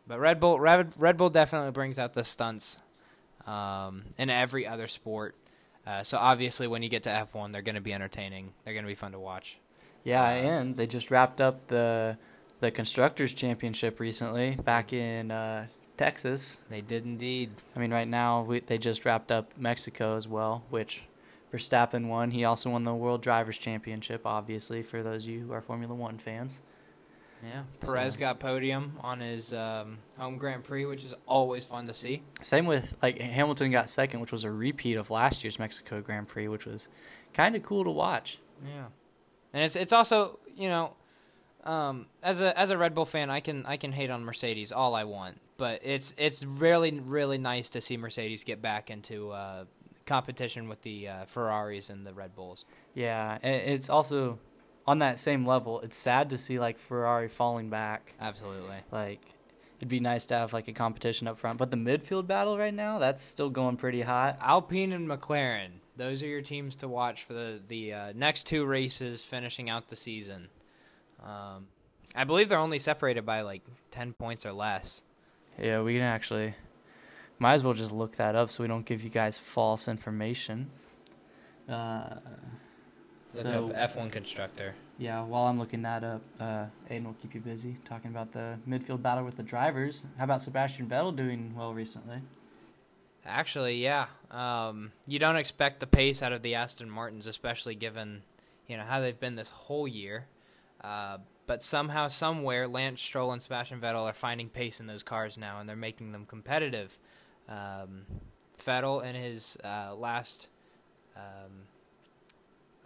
But 0.06 0.20
Red 0.20 0.40
Bull, 0.40 0.60
Red, 0.60 0.94
Red 0.98 1.16
Bull 1.16 1.30
definitely 1.30 1.72
brings 1.72 1.98
out 1.98 2.14
the 2.14 2.24
stunts 2.24 2.78
um, 3.46 4.04
in 4.16 4.30
every 4.30 4.66
other 4.66 4.86
sport. 4.86 5.34
Uh, 5.86 6.02
so 6.02 6.18
obviously, 6.18 6.66
when 6.66 6.82
you 6.82 6.88
get 6.88 7.02
to 7.04 7.10
F1, 7.10 7.52
they're 7.52 7.62
going 7.62 7.74
to 7.76 7.80
be 7.80 7.92
entertaining. 7.92 8.52
They're 8.64 8.74
going 8.74 8.84
to 8.84 8.90
be 8.90 8.94
fun 8.94 9.12
to 9.12 9.18
watch. 9.18 9.58
Yeah, 10.04 10.22
Uh, 10.22 10.26
and 10.26 10.76
they 10.76 10.86
just 10.86 11.10
wrapped 11.10 11.40
up 11.40 11.66
the 11.68 12.18
the 12.60 12.70
constructors 12.70 13.34
championship 13.34 14.00
recently 14.00 14.56
back 14.56 14.92
in 14.92 15.30
uh, 15.30 15.66
Texas. 15.96 16.62
They 16.70 16.80
did 16.80 17.04
indeed. 17.04 17.50
I 17.74 17.80
mean, 17.80 17.92
right 17.92 18.08
now 18.08 18.42
we, 18.42 18.60
they 18.60 18.78
just 18.78 19.04
wrapped 19.04 19.30
up 19.30 19.52
Mexico 19.58 20.16
as 20.16 20.26
well, 20.26 20.64
which 20.70 21.04
Verstappen 21.52 22.08
won. 22.08 22.30
He 22.30 22.44
also 22.44 22.70
won 22.70 22.84
the 22.84 22.94
World 22.94 23.20
Drivers' 23.22 23.58
Championship, 23.58 24.22
obviously, 24.24 24.82
for 24.82 25.02
those 25.02 25.24
of 25.24 25.30
you 25.30 25.40
who 25.40 25.52
are 25.52 25.60
Formula 25.60 25.94
One 25.94 26.18
fans. 26.18 26.62
Yeah, 27.44 27.62
Perez 27.80 28.14
So- 28.14 28.20
got 28.20 28.40
podium 28.40 28.98
on 29.00 29.20
his 29.20 29.52
um, 29.52 29.98
home 30.18 30.38
Grand 30.38 30.64
Prix, 30.64 30.84
which 30.86 31.04
is 31.04 31.14
always 31.26 31.64
fun 31.64 31.86
to 31.86 31.94
see. 31.94 32.22
Same 32.42 32.66
with 32.66 32.96
like 33.02 33.20
Hamilton 33.20 33.70
got 33.70 33.90
second, 33.90 34.20
which 34.20 34.32
was 34.32 34.44
a 34.44 34.50
repeat 34.50 34.96
of 34.96 35.10
last 35.10 35.44
year's 35.44 35.58
Mexico 35.58 36.00
Grand 36.00 36.28
Prix, 36.28 36.48
which 36.48 36.66
was 36.66 36.88
kind 37.34 37.54
of 37.54 37.62
cool 37.62 37.84
to 37.84 37.90
watch. 37.90 38.38
Yeah, 38.64 38.86
and 39.52 39.62
it's 39.62 39.76
it's 39.76 39.92
also 39.92 40.38
you 40.56 40.68
know, 40.68 40.94
um, 41.64 42.06
as 42.22 42.40
a 42.40 42.58
as 42.58 42.70
a 42.70 42.78
Red 42.78 42.94
Bull 42.94 43.04
fan, 43.04 43.28
I 43.30 43.40
can 43.40 43.66
I 43.66 43.76
can 43.76 43.92
hate 43.92 44.10
on 44.10 44.24
Mercedes 44.24 44.72
all 44.72 44.94
I 44.94 45.04
want, 45.04 45.38
but 45.58 45.80
it's 45.84 46.14
it's 46.16 46.44
really 46.44 46.98
really 47.00 47.38
nice 47.38 47.68
to 47.70 47.80
see 47.80 47.96
Mercedes 47.98 48.44
get 48.44 48.62
back 48.62 48.90
into 48.90 49.30
uh, 49.32 49.64
competition 50.06 50.68
with 50.68 50.80
the 50.82 51.08
uh, 51.08 51.24
Ferraris 51.26 51.90
and 51.90 52.06
the 52.06 52.14
Red 52.14 52.34
Bulls. 52.34 52.64
Yeah, 52.94 53.38
and 53.42 53.54
it's 53.70 53.90
also 53.90 54.38
on 54.86 54.98
that 55.00 55.18
same 55.18 55.44
level. 55.44 55.80
It's 55.80 55.96
sad 55.96 56.30
to 56.30 56.36
see 56.36 56.58
like 56.58 56.78
Ferrari 56.78 57.28
falling 57.28 57.70
back. 57.70 58.14
Absolutely. 58.20 58.76
Like 58.90 59.20
it'd 59.78 59.88
be 59.88 60.00
nice 60.00 60.26
to 60.26 60.34
have 60.34 60.52
like 60.52 60.68
a 60.68 60.72
competition 60.72 61.28
up 61.28 61.38
front. 61.38 61.58
But 61.58 61.70
the 61.70 61.76
midfield 61.76 62.26
battle 62.26 62.58
right 62.58 62.74
now, 62.74 62.98
that's 62.98 63.22
still 63.22 63.50
going 63.50 63.76
pretty 63.76 64.02
hot. 64.02 64.38
Alpine 64.40 64.92
and 64.92 65.08
McLaren. 65.08 65.80
Those 65.96 66.22
are 66.22 66.26
your 66.26 66.42
teams 66.42 66.76
to 66.76 66.88
watch 66.88 67.24
for 67.24 67.32
the 67.32 67.60
the 67.66 67.92
uh, 67.92 68.12
next 68.14 68.46
two 68.46 68.64
races 68.64 69.22
finishing 69.22 69.70
out 69.70 69.88
the 69.88 69.96
season. 69.96 70.48
Um, 71.22 71.68
I 72.14 72.24
believe 72.24 72.48
they're 72.48 72.58
only 72.58 72.78
separated 72.78 73.24
by 73.24 73.40
like 73.40 73.62
ten 73.90 74.12
points 74.12 74.44
or 74.44 74.52
less. 74.52 75.02
Yeah, 75.60 75.80
we 75.82 75.94
can 75.94 76.02
actually 76.02 76.54
might 77.38 77.54
as 77.54 77.64
well 77.64 77.74
just 77.74 77.92
look 77.92 78.16
that 78.16 78.36
up 78.36 78.50
so 78.50 78.62
we 78.62 78.68
don't 78.68 78.86
give 78.86 79.02
you 79.02 79.10
guys 79.10 79.38
false 79.38 79.88
information. 79.88 80.70
Uh, 81.68 82.16
Look 83.36 83.44
So- 83.44 83.70
up 83.70 83.76
F1 83.76 84.10
constructor. 84.10 84.74
yeah, 84.98 85.22
while 85.22 85.46
I'm 85.46 85.58
looking 85.58 85.82
that 85.82 86.02
up, 86.02 86.22
uh, 86.40 86.66
Aidan 86.88 87.04
will 87.04 87.14
keep 87.14 87.34
you 87.34 87.40
busy 87.40 87.76
talking 87.84 88.10
about 88.10 88.32
the 88.32 88.58
midfield 88.68 89.02
battle 89.02 89.24
with 89.24 89.36
the 89.36 89.42
drivers. 89.42 90.06
How 90.18 90.24
about 90.24 90.40
Sebastian 90.42 90.88
Vettel 90.88 91.14
doing 91.14 91.54
well 91.54 91.74
recently? 91.74 92.22
Actually, 93.24 93.76
yeah. 93.82 94.06
Um, 94.30 94.92
you 95.06 95.18
don't 95.18 95.36
expect 95.36 95.80
the 95.80 95.86
pace 95.86 96.22
out 96.22 96.32
of 96.32 96.42
the 96.42 96.54
Aston 96.54 96.88
Martins, 96.88 97.26
especially 97.26 97.74
given 97.74 98.22
you 98.68 98.76
know 98.76 98.84
how 98.84 99.00
they've 99.00 99.18
been 99.18 99.34
this 99.36 99.50
whole 99.50 99.86
year. 99.88 100.26
Uh, 100.82 101.18
but 101.46 101.62
somehow, 101.62 102.08
somewhere, 102.08 102.66
Lance 102.68 103.00
Stroll 103.00 103.32
and 103.32 103.42
Sebastian 103.42 103.80
Vettel 103.80 104.02
are 104.04 104.12
finding 104.12 104.48
pace 104.48 104.80
in 104.80 104.86
those 104.86 105.02
cars 105.02 105.36
now, 105.36 105.58
and 105.60 105.68
they're 105.68 105.76
making 105.76 106.12
them 106.12 106.26
competitive. 106.26 106.98
Um, 107.48 108.06
Vettel 108.64 109.04
in 109.04 109.14
his 109.14 109.56
uh, 109.62 109.94
last 109.94 110.48
um, 111.16 111.66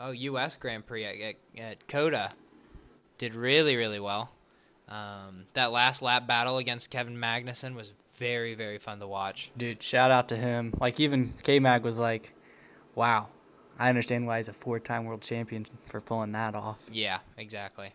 oh 0.00 0.10
U.S. 0.10 0.56
Grand 0.56 0.86
Prix 0.86 1.04
at, 1.04 1.14
at, 1.20 1.34
at 1.58 1.88
COTA 1.88 2.30
did 3.18 3.34
really 3.34 3.76
really 3.76 4.00
well. 4.00 4.30
Um, 4.88 5.44
that 5.54 5.70
last 5.70 6.02
lap 6.02 6.26
battle 6.26 6.58
against 6.58 6.90
Kevin 6.90 7.16
Magnussen 7.16 7.74
was 7.74 7.92
very 8.16 8.54
very 8.54 8.78
fun 8.78 8.98
to 9.00 9.06
watch. 9.06 9.50
Dude, 9.56 9.82
shout 9.82 10.10
out 10.10 10.28
to 10.28 10.36
him. 10.36 10.74
Like 10.80 10.98
even 10.98 11.34
K 11.42 11.58
Mag 11.60 11.84
was 11.84 11.98
like, 11.98 12.32
"Wow, 12.94 13.28
I 13.78 13.88
understand 13.88 14.26
why 14.26 14.38
he's 14.38 14.48
a 14.48 14.52
four-time 14.52 15.04
world 15.04 15.22
champion 15.22 15.66
for 15.86 16.00
pulling 16.00 16.32
that 16.32 16.54
off." 16.54 16.78
Yeah, 16.90 17.18
exactly. 17.36 17.92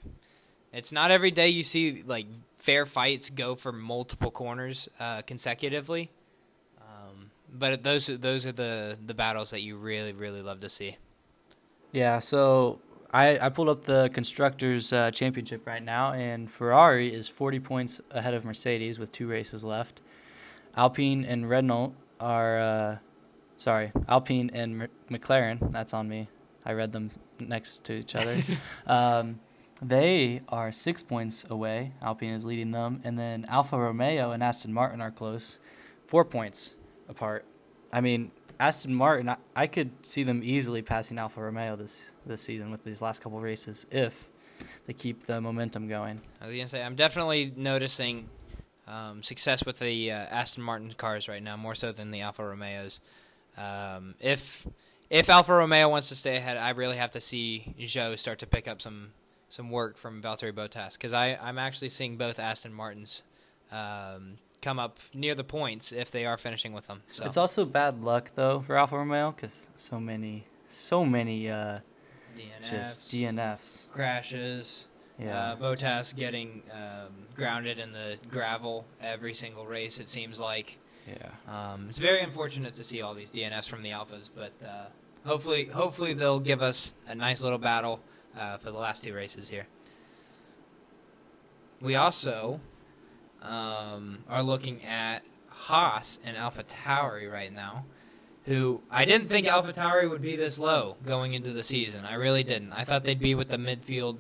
It's 0.72 0.92
not 0.92 1.12
every 1.12 1.32
day 1.32 1.50
you 1.50 1.64
see 1.64 2.04
like 2.06 2.28
fair 2.58 2.86
fights 2.86 3.30
go 3.30 3.56
for 3.56 3.72
multiple 3.72 4.32
corners 4.32 4.90
uh, 5.00 5.22
consecutively, 5.22 6.12
um, 6.82 7.32
but 7.54 7.84
those 7.84 8.08
those 8.08 8.46
are 8.46 8.52
the 8.52 8.98
the 9.06 9.14
battles 9.14 9.52
that 9.52 9.62
you 9.62 9.78
really 9.78 10.14
really 10.14 10.42
love 10.42 10.60
to 10.62 10.70
see. 10.70 10.98
Yeah, 11.96 12.20
so 12.20 12.80
I, 13.14 13.40
I 13.40 13.48
pulled 13.48 13.70
up 13.70 13.86
the 13.86 14.10
constructors 14.14 14.92
uh, 14.92 15.12
championship 15.12 15.66
right 15.66 15.82
now, 15.82 16.12
and 16.12 16.52
Ferrari 16.52 17.14
is 17.14 17.30
40 17.30 17.62
points 17.62 18.02
ahead 18.12 18.34
of 18.34 18.44
Mercedes 18.44 19.00
with 19.00 19.14
two 19.14 19.30
races 19.30 19.64
left. 19.64 20.02
Alpine 20.76 21.24
and 21.24 21.50
Renault 21.50 21.96
are, 22.20 22.60
uh, 22.60 22.98
sorry, 23.56 23.94
Alpine 24.10 24.52
and 24.54 24.78
Mer- 24.78 24.90
McLaren. 25.10 25.72
That's 25.72 25.94
on 25.94 26.10
me. 26.10 26.28
I 26.66 26.74
read 26.74 26.92
them 26.92 27.12
next 27.40 27.86
to 27.86 27.94
each 27.94 28.14
other. 28.14 28.44
um, 28.86 29.40
they 29.82 30.42
are 30.50 30.74
six 30.74 31.02
points 31.02 31.46
away. 31.50 31.94
Alpine 32.04 32.34
is 32.34 32.46
leading 32.46 32.72
them, 32.72 33.00
and 33.06 33.18
then 33.18 33.46
Alfa 33.46 33.80
Romeo 33.80 34.32
and 34.32 34.44
Aston 34.44 34.74
Martin 34.74 35.00
are 35.00 35.12
close, 35.12 35.60
four 36.06 36.26
points 36.26 36.76
apart. 37.08 37.46
I 37.94 38.02
mean, 38.02 38.32
Aston 38.60 38.94
Martin, 38.94 39.30
I, 39.30 39.38
I 39.56 39.68
could 39.68 39.92
see 40.06 40.24
them 40.24 40.42
easily 40.44 40.82
passing 40.82 41.18
Alfa 41.18 41.42
Romeo 41.42 41.76
this 41.76 42.12
this 42.26 42.42
season 42.42 42.72
with 42.72 42.84
these 42.84 43.02
last 43.02 43.22
couple 43.22 43.40
races 43.40 43.86
if 43.92 44.30
they 44.86 44.94
keep 44.94 45.26
the 45.26 45.42
momentum 45.42 45.88
going. 45.88 46.22
I 46.42 46.48
was 46.48 46.56
gonna 46.56 46.68
say 46.68 46.84
I'm 46.84 46.96
definitely 46.96 47.54
noticing 47.56 48.30
um, 48.88 49.24
success 49.24 49.66
with 49.66 49.80
the 49.80 50.12
uh, 50.12 50.16
Aston 50.16 50.64
Martin 50.64 50.94
cars 50.94 51.28
right 51.28 51.44
now, 51.44 51.58
more 51.58 51.76
so 51.76 51.92
than 51.92 52.12
the 52.12 52.22
Alfa 52.22 52.46
Romeos. 52.46 53.02
Um, 53.58 54.16
if 54.20 54.68
if 55.10 55.30
Alfa 55.30 55.54
Romeo 55.54 55.90
wants 55.90 56.10
to 56.10 56.16
stay 56.16 56.36
ahead, 56.38 56.58
I 56.58 56.70
really 56.72 56.98
have 56.98 57.12
to 57.12 57.22
see 57.22 57.76
Zhou 57.80 58.18
start 58.18 58.40
to 58.40 58.48
pick 58.48 58.68
up 58.68 58.82
some 58.82 59.12
some 59.50 59.70
work 59.72 59.98
from 59.98 60.22
Valtteri 60.22 60.54
Bottas 60.54 60.94
because 60.94 61.14
I 61.14 61.38
I'm 61.42 61.58
actually 61.58 61.90
seeing 61.90 62.18
both 62.18 62.40
Aston 62.40 62.74
Martins 62.74 63.24
um, 63.72 64.38
come 64.62 64.80
up 64.80 65.00
near 65.14 65.36
the 65.36 65.44
points 65.44 65.92
if 65.92 66.12
they 66.12 66.26
are 66.26 66.38
finishing 66.38 66.74
with 66.74 66.88
them. 66.88 67.04
So 67.10 67.26
It's 67.26 67.38
also 67.38 67.66
bad 67.66 68.04
luck 68.04 68.32
though 68.36 68.62
for 68.62 68.78
Alfa 68.78 68.98
Romeo 68.98 69.32
because 69.32 69.70
so 69.76 70.00
many 70.00 70.46
so 70.68 71.06
many 71.06 71.50
uh, 71.50 71.80
just 72.62 73.10
DNFs. 73.10 73.90
crashes. 73.92 74.86
Yeah, 75.18 75.52
Uh, 75.52 75.56
Bottas 75.56 76.14
getting 76.14 76.64
um, 76.74 77.28
grounded 77.38 77.80
in 77.80 77.94
the 77.94 78.18
gravel 78.30 78.86
every 79.02 79.34
single 79.34 79.66
race. 79.66 79.98
It 79.98 80.10
seems 80.10 80.42
like 80.42 80.78
yeah. 81.08 81.30
um, 81.48 81.86
it's 81.90 82.00
very 82.00 82.20
unfortunate 82.20 82.74
to 82.76 82.84
see 82.84 83.02
all 83.02 83.14
these 83.14 83.32
DNFs 83.32 83.70
from 83.70 83.82
the 83.82 83.92
Alphas, 83.92 84.30
but 84.36 84.52
uh, 84.62 84.88
hopefully, 85.26 85.66
hopefully 85.68 86.14
they'll 86.14 86.42
give 86.42 86.62
us 86.62 86.92
a 87.08 87.16
nice 87.16 87.42
little 87.42 87.60
battle 87.60 88.02
uh, 88.38 88.58
for 88.58 88.72
the 88.72 88.78
last 88.78 89.04
two 89.06 89.14
races 89.14 89.48
here. 89.48 89.68
We 91.82 91.96
also 91.96 92.60
um, 93.42 94.20
are 94.30 94.44
looking 94.44 94.84
at 94.86 95.24
Haas 95.50 96.20
and 96.26 96.36
Alpha 96.38 96.64
Tauri 96.64 97.32
right 97.32 97.54
now. 97.54 97.86
Who 98.46 98.82
I 98.92 99.06
didn't 99.06 99.28
think 99.30 99.48
Alpha 99.48 99.74
Tauri 99.74 100.08
would 100.10 100.22
be 100.22 100.36
this 100.36 100.60
low 100.60 100.98
going 101.06 101.34
into 101.34 101.52
the 101.52 101.64
season. 101.64 102.06
I 102.06 102.14
really 102.14 102.44
didn't. 102.44 102.74
I 102.74 102.84
thought 102.84 103.04
they'd 103.04 103.20
be 103.20 103.34
with 103.34 103.50
the 103.50 103.58
midfield 103.58 104.18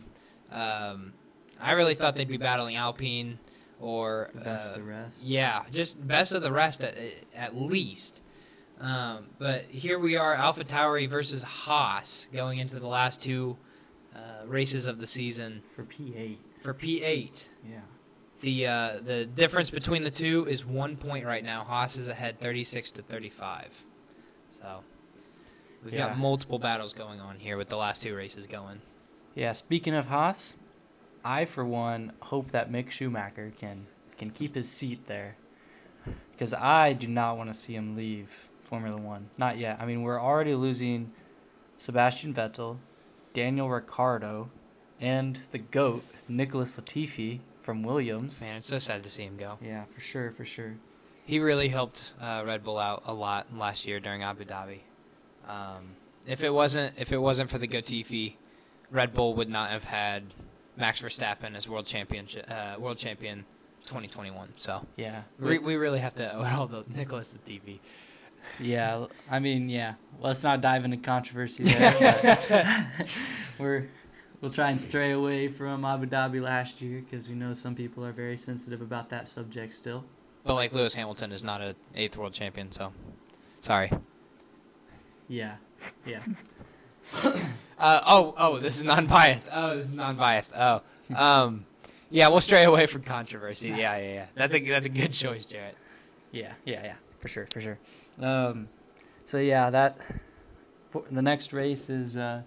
um, 0.51 1.13
I 1.59 1.71
really 1.71 1.95
thought 1.95 2.15
they'd 2.15 2.27
be 2.27 2.37
battling 2.37 2.75
Alpine 2.75 3.39
or 3.79 4.29
The 4.33 4.41
best 4.41 4.71
uh, 4.71 4.75
of 4.75 4.81
the 4.81 4.87
rest. 4.87 5.25
yeah, 5.25 5.63
just 5.71 6.05
best 6.07 6.33
of 6.33 6.41
the 6.41 6.51
rest 6.51 6.83
at, 6.83 6.95
at 7.35 7.55
least. 7.55 8.21
Um, 8.79 9.29
but 9.39 9.63
here 9.65 9.97
we 9.99 10.15
are, 10.17 10.33
Alpha 10.33 10.63
Tauri 10.63 11.09
versus 11.09 11.43
Haas, 11.43 12.27
going 12.33 12.59
into 12.59 12.79
the 12.79 12.87
last 12.87 13.21
two 13.23 13.57
uh, 14.15 14.45
races 14.45 14.85
of 14.85 14.99
the 14.99 15.07
season 15.07 15.61
For 15.75 15.83
P8. 15.83 16.37
for 16.61 16.73
P8. 16.73 17.45
Yeah. 17.69 17.79
The 18.41 18.67
uh, 18.67 18.99
the 19.03 19.25
difference 19.25 19.69
between 19.69 20.03
the 20.03 20.11
two 20.11 20.45
is 20.47 20.65
one 20.65 20.97
point 20.97 21.25
right 21.25 21.43
now. 21.43 21.63
Haas 21.63 21.95
is 21.95 22.07
ahead, 22.07 22.39
thirty 22.39 22.63
six 22.63 22.91
to 22.91 23.01
thirty 23.01 23.29
five. 23.29 23.85
So 24.61 24.83
we've 25.83 25.93
Yeah. 25.93 26.09
got 26.09 26.17
multiple 26.17 26.59
battles 26.59 26.93
going 26.93 27.19
on 27.19 27.39
here 27.39 27.57
with 27.57 27.69
the 27.69 27.77
last 27.77 28.01
two 28.01 28.15
races 28.15 28.45
going. 28.45 28.81
Yeah, 29.35 29.53
speaking 29.53 29.93
of 29.93 30.07
Haas, 30.07 30.57
I 31.23 31.45
for 31.45 31.65
one 31.65 32.11
hope 32.23 32.51
that 32.51 32.71
Mick 32.71 32.91
Schumacher 32.91 33.51
can 33.57 33.87
can 34.17 34.29
keep 34.31 34.55
his 34.55 34.69
seat 34.69 35.07
there, 35.07 35.37
because 36.31 36.53
I 36.53 36.93
do 36.93 37.07
not 37.07 37.37
want 37.37 37.49
to 37.49 37.53
see 37.53 37.73
him 37.75 37.95
leave 37.95 38.49
Formula 38.61 38.97
One. 38.97 39.29
Not 39.37 39.57
yet. 39.57 39.77
I 39.79 39.85
mean, 39.85 40.03
we're 40.03 40.21
already 40.21 40.55
losing 40.55 41.11
Sebastian 41.77 42.33
Vettel, 42.33 42.77
Daniel 43.33 43.69
Ricciardo, 43.69 44.49
and 44.99 45.41
the 45.51 45.57
goat 45.57 46.03
Nicholas 46.27 46.77
Latifi 46.77 47.39
from 47.65 47.81
Williams. 47.81 48.41
Man, 48.41 48.57
it's 48.57 48.67
so 48.67 48.77
sad 48.77 49.03
to 49.03 49.09
see 49.09 49.23
him 49.23 49.37
go. 49.37 49.57
Yeah, 49.61 49.83
for 49.83 49.99
sure, 49.99 50.31
for 50.31 50.45
sure. 50.45 50.75
He 51.25 51.39
really 51.39 51.69
helped 51.69 52.13
uh, 52.21 52.43
Red 52.45 52.63
Bull 52.63 52.77
out 52.77 53.01
a 53.07 53.13
lot 53.13 53.47
last 53.57 53.87
year 53.87 53.99
during 53.99 54.21
Abu 54.21 54.45
Dhabi. 54.45 54.81
Um, 55.47 55.95
if 56.27 56.43
it 56.43 56.51
wasn't 56.51 56.93
if 56.97 57.11
it 57.11 57.17
wasn't 57.17 57.49
for 57.49 57.57
the 57.57 57.67
Gotifi, 57.67 58.35
Red 58.91 59.13
Bull 59.15 59.33
would 59.33 59.49
not 59.49 59.71
have 59.71 59.85
had 59.85 60.25
Max 60.77 61.01
Verstappen 61.01 61.55
as 61.55 61.67
world 61.67 61.87
champion 61.87 62.27
uh, 62.47 62.75
world 62.79 62.99
champion 62.99 63.45
2021. 63.87 64.49
So 64.55 64.85
Yeah, 64.95 65.23
we, 65.39 65.57
we 65.57 65.75
really 65.75 65.99
have 65.99 66.13
to 66.15 66.31
owe 66.35 66.43
it 66.43 66.53
all 66.53 66.67
to 66.67 66.85
Nicholas 66.87 67.35
Latifi. 67.35 67.79
Yeah, 68.59 69.07
I 69.29 69.39
mean, 69.39 69.69
yeah. 69.69 69.95
Let's 70.21 70.43
not 70.43 70.61
dive 70.61 70.85
into 70.85 70.97
controversy 70.97 71.63
there. 71.65 72.77
we're 73.59 73.89
we'll 74.41 74.51
try 74.51 74.69
and 74.69 74.79
stray 74.79 75.11
away 75.11 75.47
from 75.47 75.85
Abu 75.85 76.05
Dhabi 76.05 76.41
last 76.41 76.81
year 76.81 77.01
because 77.01 77.29
we 77.29 77.35
know 77.35 77.53
some 77.53 77.75
people 77.75 78.05
are 78.05 78.11
very 78.11 78.37
sensitive 78.37 78.81
about 78.81 79.09
that 79.09 79.27
subject 79.27 79.73
still. 79.73 80.05
But 80.43 80.55
like 80.55 80.73
Lewis 80.73 80.95
Hamilton 80.95 81.31
is 81.31 81.43
not 81.43 81.61
an 81.61 81.75
eighth 81.95 82.17
world 82.17 82.33
champion, 82.33 82.71
so 82.71 82.93
sorry. 83.59 83.91
Yeah, 85.27 85.55
yeah. 86.05 86.21
Uh, 87.77 87.99
oh, 88.07 88.33
oh, 88.37 88.57
this 88.57 88.77
is 88.77 88.85
non-biased. 88.85 89.49
Oh, 89.51 89.75
this 89.75 89.87
is 89.87 89.93
non-biased. 89.93 90.53
Oh, 90.55 90.81
um, 91.13 91.65
yeah, 92.09 92.29
we'll 92.29 92.39
stray 92.39 92.63
away 92.63 92.85
from 92.85 93.03
controversy. 93.03 93.67
Yeah, 93.67 93.97
yeah, 93.97 94.13
yeah. 94.13 94.25
That's 94.33 94.53
a 94.53 94.65
that's 94.65 94.85
a 94.85 94.89
good 94.89 95.11
choice, 95.11 95.45
Jarrett. 95.45 95.75
Yeah, 96.31 96.53
yeah, 96.63 96.83
yeah, 96.85 96.95
for 97.19 97.27
sure, 97.27 97.47
for 97.47 97.59
sure. 97.59 97.77
Um, 98.17 98.69
so 99.25 99.39
yeah, 99.39 99.69
that 99.69 99.97
for, 100.89 101.03
the 101.11 101.21
next 101.21 101.51
race 101.51 101.89
is 101.89 102.15
uh, 102.15 102.43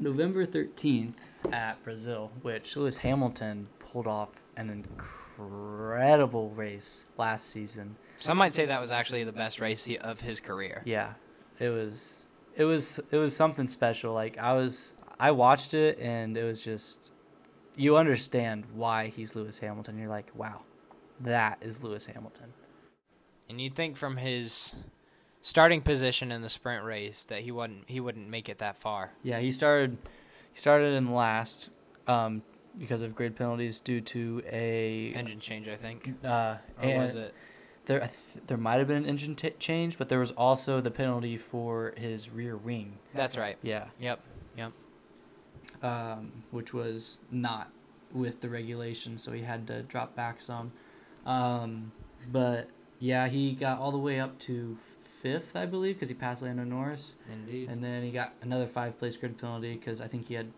November 0.00 0.46
thirteenth 0.46 1.30
at 1.52 1.82
Brazil, 1.84 2.32
which 2.42 2.76
Lewis 2.76 2.98
Hamilton 2.98 3.68
pulled 3.78 4.06
off 4.06 4.42
an 4.56 4.70
incredible 4.70 6.50
race 6.50 7.06
last 7.18 7.50
season. 7.50 7.96
Some 8.18 8.38
might 8.38 8.54
say 8.54 8.66
that 8.66 8.80
was 8.80 8.90
actually 8.90 9.24
the 9.24 9.32
best 9.32 9.60
race 9.60 9.86
of 10.00 10.20
his 10.20 10.40
career. 10.40 10.82
Yeah, 10.86 11.14
it 11.58 11.68
was 11.68 12.26
it 12.56 12.64
was 12.64 12.98
it 13.10 13.18
was 13.18 13.36
something 13.36 13.68
special. 13.68 14.14
Like 14.14 14.38
I 14.38 14.54
was 14.54 14.94
I 15.18 15.32
watched 15.32 15.74
it 15.74 15.98
and 15.98 16.36
it 16.36 16.44
was 16.44 16.64
just 16.64 17.12
you 17.76 17.96
understand 17.96 18.64
why 18.74 19.06
he's 19.08 19.36
Lewis 19.36 19.58
Hamilton. 19.58 19.98
You're 19.98 20.08
like, 20.08 20.30
wow, 20.34 20.62
that 21.20 21.58
is 21.60 21.82
Lewis 21.82 22.06
Hamilton. 22.06 22.54
And 23.48 23.60
you'd 23.60 23.74
think 23.74 23.96
from 23.96 24.16
his 24.16 24.76
starting 25.42 25.80
position 25.80 26.30
in 26.32 26.42
the 26.42 26.48
sprint 26.48 26.84
race 26.84 27.24
that 27.24 27.40
he 27.42 27.50
wouldn't 27.50 27.84
he 27.88 28.00
wouldn't 28.00 28.28
make 28.28 28.48
it 28.48 28.58
that 28.58 28.76
far. 28.78 29.12
Yeah, 29.22 29.40
he 29.40 29.50
started 29.50 29.98
he 30.52 30.58
started 30.58 30.94
in 30.94 31.12
last 31.12 31.70
um, 32.06 32.42
because 32.78 33.02
of 33.02 33.14
grid 33.14 33.36
penalties 33.36 33.80
due 33.80 34.00
to 34.00 34.42
a 34.50 35.12
Engine 35.14 35.40
change, 35.40 35.68
I 35.68 35.76
think. 35.76 36.14
uh, 36.24 36.56
Or 36.82 36.98
was 36.98 37.14
it? 37.14 37.34
there 37.86 38.00
th- 38.00 38.44
there 38.46 38.56
might 38.58 38.78
have 38.78 38.86
been 38.88 38.98
an 38.98 39.06
engine 39.06 39.34
t- 39.34 39.50
change, 39.58 39.98
but 39.98 40.08
there 40.08 40.18
was 40.20 40.30
also 40.32 40.80
the 40.80 40.90
penalty 40.90 41.36
for 41.36 41.94
his 41.96 42.30
rear 42.30 42.56
wing. 42.56 42.98
That's 43.14 43.36
right. 43.36 43.56
Yeah, 43.62 43.86
Yep. 43.98 44.20
Yep. 44.56 44.72
um, 45.82 46.44
which 46.50 46.72
was 46.74 47.20
not 47.30 47.70
with 48.12 48.40
the 48.40 48.48
regulations, 48.48 49.22
so 49.22 49.32
he 49.32 49.42
had 49.42 49.66
to 49.68 49.82
drop 49.82 50.14
back 50.14 50.40
some. 50.40 50.72
Um, 51.24 51.92
but 52.30 52.68
yeah, 52.98 53.28
he 53.28 53.52
got 53.52 53.78
all 53.78 53.92
the 53.92 53.98
way 53.98 54.18
up 54.20 54.38
to 54.40 54.76
fifth, 55.20 55.54
I 55.56 55.66
believe, 55.66 55.96
because 55.96 56.08
he 56.08 56.14
passed 56.14 56.42
Lando 56.42 56.64
Norris, 56.64 57.16
Indeed. 57.32 57.68
and 57.68 57.82
then 57.82 58.02
he 58.02 58.10
got 58.10 58.32
another 58.42 58.66
five 58.66 58.98
place 58.98 59.16
grid 59.16 59.38
penalty 59.38 59.74
because 59.74 60.00
I 60.00 60.08
think 60.08 60.28
he 60.28 60.34
had, 60.34 60.50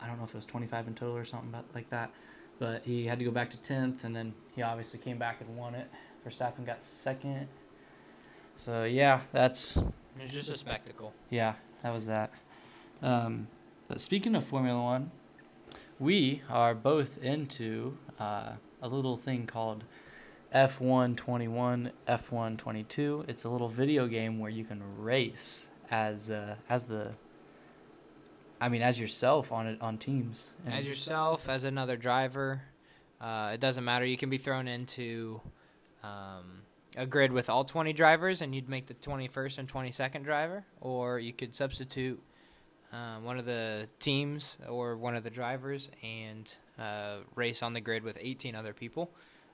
I 0.00 0.06
don't 0.06 0.18
know 0.18 0.24
if 0.24 0.30
it 0.30 0.36
was 0.36 0.46
twenty 0.46 0.66
five 0.66 0.86
in 0.86 0.94
total 0.94 1.16
or 1.16 1.24
something 1.24 1.48
about 1.48 1.64
like 1.74 1.90
that, 1.90 2.10
but 2.58 2.84
he 2.84 3.06
had 3.06 3.18
to 3.18 3.24
go 3.24 3.30
back 3.30 3.50
to 3.50 3.60
tenth, 3.60 4.04
and 4.04 4.14
then 4.14 4.34
he 4.54 4.62
obviously 4.62 5.00
came 5.00 5.18
back 5.18 5.40
and 5.40 5.56
won 5.56 5.74
it. 5.74 5.90
Verstappen 6.26 6.64
got 6.64 6.80
second. 6.80 7.48
So 8.56 8.84
yeah, 8.84 9.20
that's 9.32 9.78
It's 10.20 10.32
just 10.32 10.48
a 10.50 10.56
spectacle. 10.56 11.12
yeah, 11.30 11.54
that 11.82 11.92
was 11.92 12.06
that. 12.06 12.30
Um, 13.02 13.48
but 13.88 14.00
speaking 14.00 14.34
of 14.34 14.44
Formula 14.44 14.80
One, 14.80 15.10
we 15.98 16.42
are 16.48 16.74
both 16.74 17.22
into 17.22 17.98
uh, 18.18 18.52
a 18.80 18.88
little 18.88 19.16
thing 19.16 19.46
called 19.46 19.84
F121, 20.54 21.90
F122. 22.06 23.28
It's 23.28 23.42
a 23.42 23.50
little 23.50 23.68
video 23.68 24.06
game 24.06 24.38
where 24.38 24.50
you 24.50 24.64
can 24.64 24.82
race 24.98 25.68
as 25.90 26.30
uh, 26.30 26.54
as 26.68 26.86
the, 26.86 27.12
I 28.60 28.68
mean, 28.68 28.80
as 28.80 29.00
yourself 29.00 29.50
on 29.50 29.66
it 29.66 29.82
on 29.82 29.98
teams. 29.98 30.52
As 30.64 30.86
yourself, 30.86 31.48
as 31.48 31.64
another 31.64 31.96
driver, 31.96 32.62
uh, 33.20 33.50
it 33.54 33.60
doesn't 33.60 33.84
matter. 33.84 34.04
You 34.04 34.16
can 34.16 34.30
be 34.30 34.38
thrown 34.38 34.68
into 34.68 35.40
um, 36.04 36.62
a 36.96 37.04
grid 37.04 37.32
with 37.32 37.50
all 37.50 37.64
20 37.64 37.92
drivers, 37.92 38.40
and 38.40 38.54
you'd 38.54 38.68
make 38.68 38.86
the 38.86 38.94
21st 38.94 39.58
and 39.58 39.68
22nd 39.68 40.22
driver, 40.22 40.64
or 40.80 41.18
you 41.18 41.32
could 41.32 41.56
substitute 41.56 42.22
um, 42.92 43.24
one 43.24 43.38
of 43.38 43.44
the 43.44 43.88
teams 43.98 44.56
or 44.68 44.96
one 44.96 45.16
of 45.16 45.24
the 45.24 45.30
drivers 45.30 45.90
and 46.04 46.54
uh, 46.78 47.16
race 47.34 47.60
on 47.60 47.72
the 47.72 47.80
grid 47.80 48.04
with 48.04 48.16
18 48.20 48.54
other 48.54 48.72
people, 48.72 49.10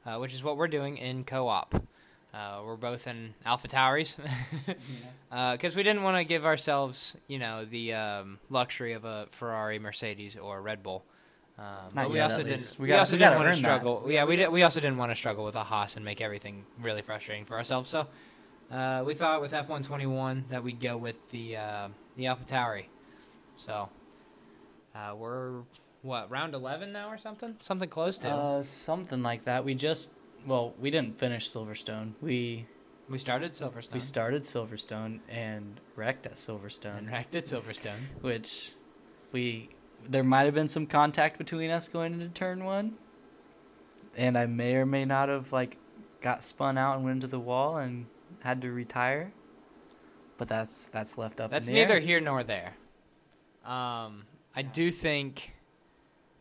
uh, 0.06 0.16
which 0.18 0.32
is 0.34 0.42
what 0.42 0.56
we're 0.56 0.68
doing 0.68 0.96
in 0.96 1.24
co-op. 1.24 1.74
Uh, 2.32 2.60
we're 2.64 2.76
both 2.76 3.06
in 3.08 3.34
Alpha 3.44 3.66
Tauris 3.66 4.14
because 5.52 5.74
we 5.74 5.82
didn't 5.82 6.02
want 6.04 6.16
to 6.16 6.24
give 6.24 6.44
ourselves, 6.44 7.16
you 7.26 7.38
know, 7.38 7.64
the 7.64 7.92
um, 7.94 8.38
luxury 8.48 8.92
of 8.92 9.04
a 9.04 9.26
Ferrari, 9.32 9.78
Mercedes, 9.78 10.36
or 10.36 10.62
Red 10.62 10.82
Bull. 10.82 11.04
Um, 11.58 11.64
but 11.94 12.10
we 12.10 12.20
also 12.20 12.38
didn't. 12.38 12.52
least. 12.52 12.78
We, 12.78 12.84
We 12.84 12.88
gotta- 12.88 13.00
also 13.00 13.12
we 13.14 13.18
didn't 13.18 13.34
want 13.36 13.48
to 13.48 13.52
earn 13.56 13.62
that. 13.62 13.68
struggle. 13.80 14.04
Yeah, 14.08 14.24
we 14.24 14.36
did. 14.36 14.48
We 14.50 14.62
also 14.62 14.80
didn't 14.80 14.96
want 14.96 15.10
to 15.12 15.16
struggle 15.16 15.44
with 15.44 15.56
a 15.56 15.64
Haas 15.64 15.96
and 15.96 16.04
make 16.04 16.20
everything 16.20 16.64
really 16.80 17.02
frustrating 17.02 17.44
for 17.44 17.56
ourselves. 17.58 17.90
So 17.90 18.06
uh, 18.70 19.02
we 19.04 19.14
thought 19.14 19.40
with 19.42 19.52
F 19.52 19.68
one 19.68 19.82
twenty 19.82 20.06
one 20.06 20.44
that 20.50 20.62
we'd 20.64 20.80
go 20.80 20.96
with 20.96 21.16
the 21.32 21.56
uh, 21.56 21.88
the 22.16 22.28
Alpha 22.28 22.44
Tauri. 22.44 22.84
So 23.58 23.90
uh, 24.94 25.14
we're 25.16 25.62
what 26.02 26.30
round 26.30 26.54
eleven 26.54 26.92
now 26.92 27.10
or 27.10 27.18
something? 27.18 27.56
Something 27.60 27.88
close 27.88 28.18
to. 28.18 28.28
uh, 28.30 28.62
something 28.62 29.22
like 29.22 29.44
that. 29.44 29.64
We 29.64 29.74
just 29.74 30.10
well, 30.46 30.74
we 30.78 30.90
didn't 30.90 31.18
finish 31.18 31.48
Silverstone. 31.50 32.12
We 32.20 32.66
we 33.08 33.18
started 33.18 33.52
Silverstone. 33.52 33.92
we 33.92 33.98
started 34.00 34.42
Silverstone 34.44 35.20
and 35.28 35.80
wrecked 35.96 36.26
at 36.26 36.34
Silverstone. 36.34 36.98
and 36.98 37.10
wrecked 37.10 37.34
at 37.36 37.44
Silverstone. 37.44 37.98
which 38.20 38.72
we 39.32 39.70
there 40.08 40.24
might 40.24 40.44
have 40.44 40.54
been 40.54 40.68
some 40.68 40.86
contact 40.86 41.36
between 41.38 41.70
us 41.70 41.86
going 41.88 42.14
into 42.14 42.28
turn 42.28 42.64
one 42.64 42.94
and 44.16 44.36
i 44.38 44.46
may 44.46 44.74
or 44.74 44.86
may 44.86 45.04
not 45.04 45.28
have 45.28 45.52
like 45.52 45.76
got 46.22 46.42
spun 46.42 46.78
out 46.78 46.96
and 46.96 47.04
went 47.04 47.16
into 47.16 47.26
the 47.26 47.38
wall 47.38 47.76
and 47.76 48.06
had 48.40 48.62
to 48.62 48.72
retire 48.72 49.30
but 50.38 50.48
that's 50.48 50.86
that's 50.86 51.18
left 51.18 51.38
up 51.38 51.50
That's 51.50 51.68
in 51.68 51.74
the 51.74 51.80
neither 51.82 51.94
air. 51.94 52.00
here 52.00 52.18
nor 52.20 52.42
there. 52.42 52.76
Um, 53.64 54.24
I 54.56 54.62
do 54.62 54.90
think 54.90 55.52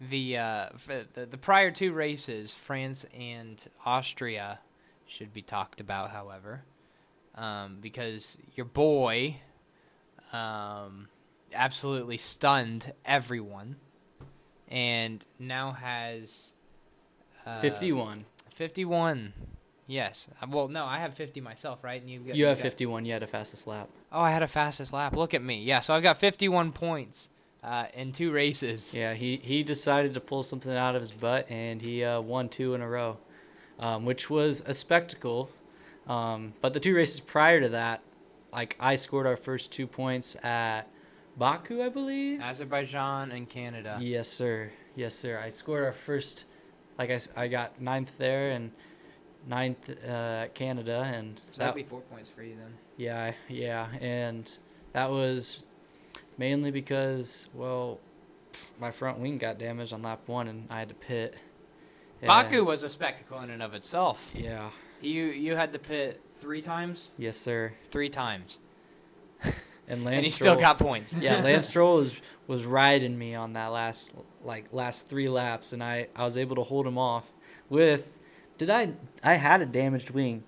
the, 0.01 0.37
uh, 0.37 0.69
f- 0.75 1.07
the 1.13 1.25
the 1.25 1.37
prior 1.37 1.71
two 1.71 1.91
races, 1.93 2.53
France 2.53 3.05
and 3.17 3.63
Austria, 3.85 4.59
should 5.07 5.33
be 5.33 5.41
talked 5.41 5.81
about. 5.81 6.11
However, 6.11 6.63
um, 7.35 7.77
because 7.81 8.37
your 8.55 8.65
boy 8.65 9.37
um, 10.31 11.07
absolutely 11.53 12.17
stunned 12.17 12.93
everyone, 13.05 13.75
and 14.67 15.23
now 15.39 15.71
has 15.73 16.51
uh, 17.45 17.59
51 17.61 18.25
51. 18.53 19.33
Yes. 19.87 20.27
Uh, 20.41 20.45
Well, 20.49 20.67
no, 20.67 20.85
I 20.85 20.99
have 20.99 21.15
50 21.15 21.41
myself, 21.41 21.83
right? 21.83 21.99
And 21.99 22.09
you've 22.09 22.27
got, 22.27 22.35
you 22.35 22.45
have 22.45 22.57
got- 22.57 22.63
51 22.63 23.05
you 23.05 23.13
had 23.13 23.23
a 23.23 23.27
fastest 23.27 23.65
lap 23.65 23.89
Oh, 24.11 24.21
I 24.21 24.29
had 24.31 24.43
a 24.43 24.47
fastest 24.47 24.93
lap. 24.93 25.15
Look 25.15 25.33
at 25.33 25.41
me. 25.43 25.63
Yeah, 25.63 25.79
so 25.79 25.93
I've 25.95 26.03
got 26.03 26.17
51 26.17 26.71
points 26.73 27.29
uh, 27.63 27.85
in 27.93 28.11
two 28.11 28.31
races. 28.31 28.93
yeah 28.93 29.13
he 29.13 29.37
he 29.43 29.63
decided 29.63 30.13
to 30.13 30.19
pull 30.19 30.43
something 30.43 30.71
out 30.75 30.95
of 30.95 31.01
his 31.01 31.11
butt 31.11 31.45
and 31.49 31.81
he 31.81 32.03
uh, 32.03 32.19
won 32.21 32.47
two 32.49 32.73
in 32.73 32.81
a 32.81 32.87
row 32.89 33.17
um, 33.79 34.05
which 34.05 34.29
was 34.29 34.61
a 34.65 34.73
spectacle 34.73 35.49
um, 36.07 36.53
but 36.61 36.73
the 36.73 36.79
two 36.79 36.95
races 36.95 37.19
prior 37.19 37.59
to 37.61 37.69
that 37.69 38.01
like 38.53 38.75
i 38.79 38.95
scored 38.95 39.27
our 39.27 39.35
first 39.37 39.71
two 39.71 39.85
points 39.87 40.35
at 40.43 40.87
baku 41.37 41.81
i 41.83 41.89
believe 41.89 42.41
Azerbaijan 42.41 43.31
and 43.31 43.47
Canada. 43.49 43.97
Yes, 44.01 44.27
sir. 44.27 44.71
Yes, 44.95 45.15
sir. 45.15 45.39
I 45.41 45.49
scored 45.49 45.83
our 45.85 45.91
first, 45.93 46.45
like 46.97 47.09
I, 47.11 47.19
I 47.37 47.47
got 47.47 47.79
ninth 47.79 48.17
there 48.17 48.49
and 48.51 48.71
ninth 49.47 49.89
uh, 49.89 50.43
at 50.45 50.55
Canada, 50.55 51.09
and 51.13 51.39
So 51.39 51.45
that, 51.51 51.57
that'd 51.59 51.75
be 51.75 51.83
four 51.83 52.01
points 52.01 52.29
for 52.29 52.43
you 52.43 52.55
then. 52.55 52.73
yeah, 52.97 53.33
yeah, 53.47 53.87
and 54.01 54.57
that 54.91 55.09
was 55.09 55.63
mainly 56.39 56.71
because 56.71 57.49
well, 57.53 57.99
my 58.79 58.89
front 58.89 59.19
wing 59.19 59.37
got 59.37 59.59
damaged 59.59 59.93
on 59.93 60.01
lap 60.01 60.21
one, 60.25 60.47
and 60.47 60.65
I 60.71 60.79
had 60.79 60.89
to 60.89 60.95
pit. 60.95 61.35
Yeah. 62.21 62.27
Baku 62.27 62.63
was 62.65 62.83
a 62.83 62.89
spectacle 62.89 63.39
in 63.41 63.49
and 63.51 63.61
of 63.61 63.73
itself. 63.75 64.31
Yeah. 64.33 64.71
You 65.01 65.25
you 65.25 65.55
had 65.55 65.73
to 65.73 65.79
pit 65.79 66.21
three 66.39 66.61
times? 66.61 67.11
Yes, 67.17 67.37
sir. 67.37 67.73
Three 67.91 68.09
times. 68.09 68.59
And 69.91 70.05
Lance 70.05 70.17
and 70.17 70.25
he 70.27 70.31
Stroll, 70.31 70.53
still 70.53 70.61
got 70.61 70.77
points. 70.77 71.15
yeah, 71.15 71.37
Lance 71.43 71.65
Stroll 71.65 71.95
was 71.95 72.21
was 72.45 72.63
riding 72.63 73.17
me 73.17 73.33
on 73.33 73.53
that 73.53 73.69
last 73.69 74.13
like 74.43 74.71
last 74.71 75.09
three 75.09 75.27
laps, 75.27 75.73
and 75.73 75.83
I 75.83 76.09
I 76.15 76.25
was 76.25 76.37
able 76.37 76.55
to 76.57 76.61
hold 76.61 76.85
him 76.85 76.99
off 76.99 77.31
with. 77.69 78.07
Did 78.59 78.69
I? 78.69 78.93
I 79.23 79.33
had 79.33 79.63
a 79.63 79.65
damaged 79.65 80.11
wing. 80.11 80.43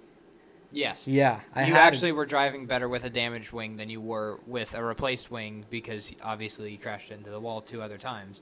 Yes. 0.71 1.07
Yeah, 1.07 1.39
I 1.55 1.65
you 1.65 1.75
actually 1.75 2.11
were 2.13 2.25
driving 2.25 2.65
better 2.65 2.87
with 2.89 3.03
a 3.03 3.09
damaged 3.09 3.51
wing 3.51 3.77
than 3.77 3.89
you 3.89 4.01
were 4.01 4.39
with 4.47 4.73
a 4.73 4.83
replaced 4.83 5.29
wing 5.31 5.65
because 5.69 6.13
obviously 6.23 6.71
you 6.71 6.77
crashed 6.77 7.11
into 7.11 7.29
the 7.29 7.39
wall 7.39 7.61
two 7.61 7.81
other 7.81 7.97
times. 7.97 8.41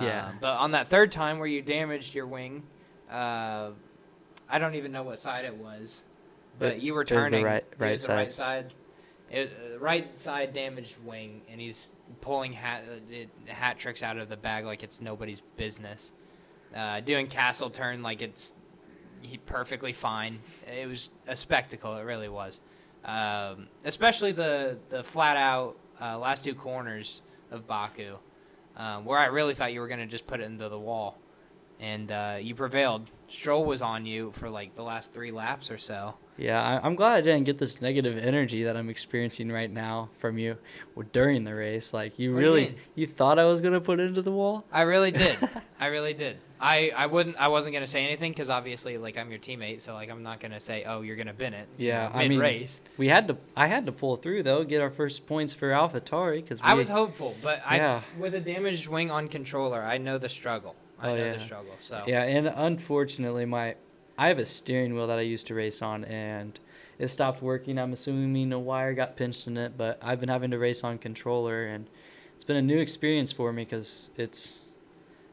Yeah. 0.00 0.26
Um, 0.28 0.38
but 0.40 0.56
on 0.58 0.70
that 0.72 0.88
third 0.88 1.10
time 1.12 1.38
where 1.38 1.48
you 1.48 1.60
damaged 1.62 2.14
your 2.14 2.26
wing, 2.26 2.62
uh, 3.10 3.70
I 4.48 4.58
don't 4.58 4.74
even 4.76 4.92
know 4.92 5.02
what 5.02 5.18
side 5.18 5.44
it 5.44 5.56
was, 5.56 6.02
but 6.58 6.74
It- 6.76 6.82
you 6.82 6.94
were 6.94 7.02
it 7.02 7.08
turning. 7.08 7.44
right- 7.44 7.62
it 7.62 7.74
right 7.78 7.90
was 7.92 8.06
the 8.06 8.14
right 8.14 8.32
side. 8.32 8.74
It, 9.30 9.52
uh, 9.74 9.78
right 9.78 10.18
side 10.18 10.54
damaged 10.54 10.96
wing, 11.04 11.42
and 11.50 11.60
he's 11.60 11.90
pulling 12.22 12.54
hat 12.54 12.84
uh, 12.90 12.94
it, 13.12 13.28
hat 13.46 13.78
tricks 13.78 14.02
out 14.02 14.16
of 14.16 14.28
the 14.30 14.38
bag 14.38 14.64
like 14.64 14.82
it's 14.82 15.00
nobody's 15.02 15.40
business. 15.58 16.12
Uh, 16.74 17.00
doing 17.00 17.26
castle 17.26 17.68
turn 17.70 18.02
like 18.02 18.22
it's 18.22 18.54
he 19.22 19.38
perfectly 19.38 19.92
fine. 19.92 20.40
It 20.66 20.86
was 20.88 21.10
a 21.26 21.36
spectacle. 21.36 21.96
It 21.96 22.02
really 22.02 22.28
was. 22.28 22.60
Um, 23.04 23.68
especially 23.84 24.32
the 24.32 24.78
the 24.90 25.02
flat 25.02 25.36
out 25.36 25.76
uh, 26.00 26.18
last 26.18 26.44
two 26.44 26.54
corners 26.54 27.22
of 27.50 27.66
Baku, 27.66 28.16
um, 28.76 29.04
where 29.04 29.18
I 29.18 29.26
really 29.26 29.54
thought 29.54 29.72
you 29.72 29.80
were 29.80 29.88
going 29.88 30.00
to 30.00 30.06
just 30.06 30.26
put 30.26 30.40
it 30.40 30.44
into 30.44 30.68
the 30.68 30.78
wall, 30.78 31.18
and 31.80 32.10
uh, 32.10 32.38
you 32.40 32.54
prevailed. 32.54 33.10
Stroll 33.28 33.64
was 33.64 33.82
on 33.82 34.06
you 34.06 34.32
for 34.32 34.48
like 34.50 34.74
the 34.74 34.82
last 34.82 35.12
three 35.12 35.30
laps 35.30 35.70
or 35.70 35.78
so. 35.78 36.14
Yeah, 36.36 36.62
I, 36.62 36.86
I'm 36.86 36.94
glad 36.94 37.16
I 37.16 37.20
didn't 37.20 37.44
get 37.44 37.58
this 37.58 37.80
negative 37.80 38.16
energy 38.16 38.62
that 38.64 38.76
I'm 38.76 38.88
experiencing 38.88 39.50
right 39.50 39.70
now 39.70 40.08
from 40.18 40.38
you 40.38 40.56
during 41.12 41.44
the 41.44 41.54
race. 41.54 41.92
Like 41.92 42.18
you 42.18 42.32
What 42.32 42.40
do 42.40 42.44
you 42.46 42.50
really, 42.50 42.74
you 42.94 43.06
thought 43.06 43.38
I 43.38 43.44
was 43.44 43.60
gonna 43.60 43.80
put 43.80 44.00
it 44.00 44.04
into 44.04 44.22
the 44.22 44.32
wall. 44.32 44.64
I 44.72 44.82
really 44.82 45.10
did. 45.10 45.36
I 45.80 45.86
really 45.86 46.14
did. 46.14 46.38
I, 46.60 46.90
I 46.96 47.06
wasn't 47.06 47.36
I 47.40 47.48
wasn't 47.48 47.74
gonna 47.74 47.86
say 47.86 48.04
anything 48.04 48.32
because 48.32 48.50
obviously 48.50 48.98
like 48.98 49.16
I'm 49.16 49.30
your 49.30 49.38
teammate, 49.38 49.80
so 49.80 49.94
like 49.94 50.10
I'm 50.10 50.22
not 50.22 50.40
gonna 50.40 50.60
say 50.60 50.84
oh 50.84 51.02
you're 51.02 51.16
gonna 51.16 51.32
bin 51.32 51.54
it. 51.54 51.68
Yeah, 51.76 52.10
I 52.12 52.20
mid 52.20 52.30
mean, 52.30 52.38
race. 52.40 52.82
We 52.96 53.08
had 53.08 53.28
to, 53.28 53.36
I 53.56 53.66
had 53.68 53.86
to 53.86 53.92
pull 53.92 54.16
through 54.16 54.42
though, 54.42 54.64
get 54.64 54.80
our 54.80 54.90
first 54.90 55.26
points 55.26 55.54
for 55.54 55.70
AlphaTauri 55.70 56.42
because 56.42 56.58
I 56.62 56.74
was 56.74 56.88
hopeful, 56.88 57.34
but 57.42 57.62
I 57.64 58.02
with 58.18 58.34
a 58.34 58.40
damaged 58.40 58.88
wing 58.88 59.10
on 59.10 59.28
controller, 59.28 59.82
I 59.82 59.98
know 59.98 60.18
the 60.18 60.28
struggle. 60.28 60.74
I 61.00 61.10
Oh, 61.10 61.14
know 61.16 61.24
yeah. 61.26 61.32
the 61.34 61.40
struggle. 61.40 61.74
So 61.78 62.02
Yeah, 62.06 62.22
and 62.22 62.48
unfortunately, 62.48 63.44
my 63.44 63.76
I 64.16 64.28
have 64.28 64.38
a 64.38 64.44
steering 64.44 64.94
wheel 64.94 65.06
that 65.06 65.18
I 65.18 65.22
used 65.22 65.46
to 65.46 65.54
race 65.54 65.80
on, 65.80 66.04
and 66.04 66.58
it 66.98 67.06
stopped 67.08 67.40
working. 67.40 67.78
I'm 67.78 67.92
assuming 67.92 68.52
a 68.52 68.58
wire 68.58 68.94
got 68.94 69.16
pinched 69.16 69.46
in 69.46 69.56
it, 69.56 69.76
but 69.76 69.98
I've 70.02 70.18
been 70.18 70.28
having 70.28 70.50
to 70.50 70.58
race 70.58 70.82
on 70.82 70.98
controller, 70.98 71.66
and 71.66 71.86
it's 72.34 72.42
been 72.44 72.56
a 72.56 72.62
new 72.62 72.78
experience 72.78 73.30
for 73.30 73.52
me 73.52 73.62
because 73.64 74.10
it's 74.16 74.62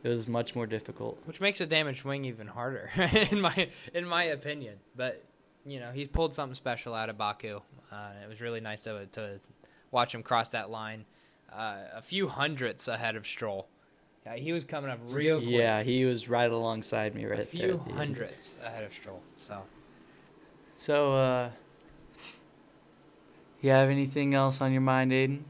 it 0.06 0.10
was 0.10 0.28
much 0.28 0.56
more 0.56 0.68
difficult. 0.68 1.18
Which 1.26 1.42
makes 1.42 1.60
a 1.62 1.66
damaged 1.66 2.04
wing 2.06 2.26
even 2.26 2.48
harder, 2.48 2.92
in 3.32 3.42
my 3.42 3.70
in 3.94 4.06
my 4.08 4.24
opinion. 4.26 4.76
But 4.96 5.24
you 5.66 5.80
know, 5.80 5.92
he 5.92 6.06
pulled 6.06 6.34
something 6.36 6.54
special 6.54 6.94
out 6.94 7.10
of 7.10 7.18
Baku. 7.18 7.62
Uh, 7.92 8.12
it 8.24 8.30
was 8.30 8.40
really 8.40 8.62
nice 8.62 8.82
to 8.84 9.08
to 9.14 9.40
watch 9.92 10.14
him 10.14 10.22
cross 10.24 10.50
that 10.50 10.70
line, 10.70 11.06
uh, 11.52 11.78
a 11.94 12.02
few 12.02 12.28
hundredths 12.28 12.88
ahead 12.88 13.16
of 13.16 13.26
Stroll. 13.26 13.68
Yeah, 14.26 14.36
he 14.36 14.54
was 14.54 14.64
coming 14.66 14.90
up 14.90 15.00
real 15.10 15.38
quick. 15.40 15.50
Yeah, 15.50 15.84
he 15.84 16.04
was 16.06 16.28
right 16.30 16.50
alongside 16.52 17.14
me 17.16 17.26
right 17.26 17.38
there. 17.38 17.44
a 17.44 17.46
few 17.46 17.74
at 17.74 17.84
the 17.86 17.90
end. 17.92 17.98
hundredths 18.00 18.56
ahead 18.64 18.84
of 18.84 18.94
Stroll. 18.94 19.22
So 19.40 19.64
So, 20.78 21.14
uh, 21.16 21.50
you 23.62 23.70
have 23.72 23.90
anything 23.90 24.34
else 24.34 24.62
on 24.62 24.72
your 24.72 24.82
mind, 24.82 25.14
Aidan? 25.14 25.46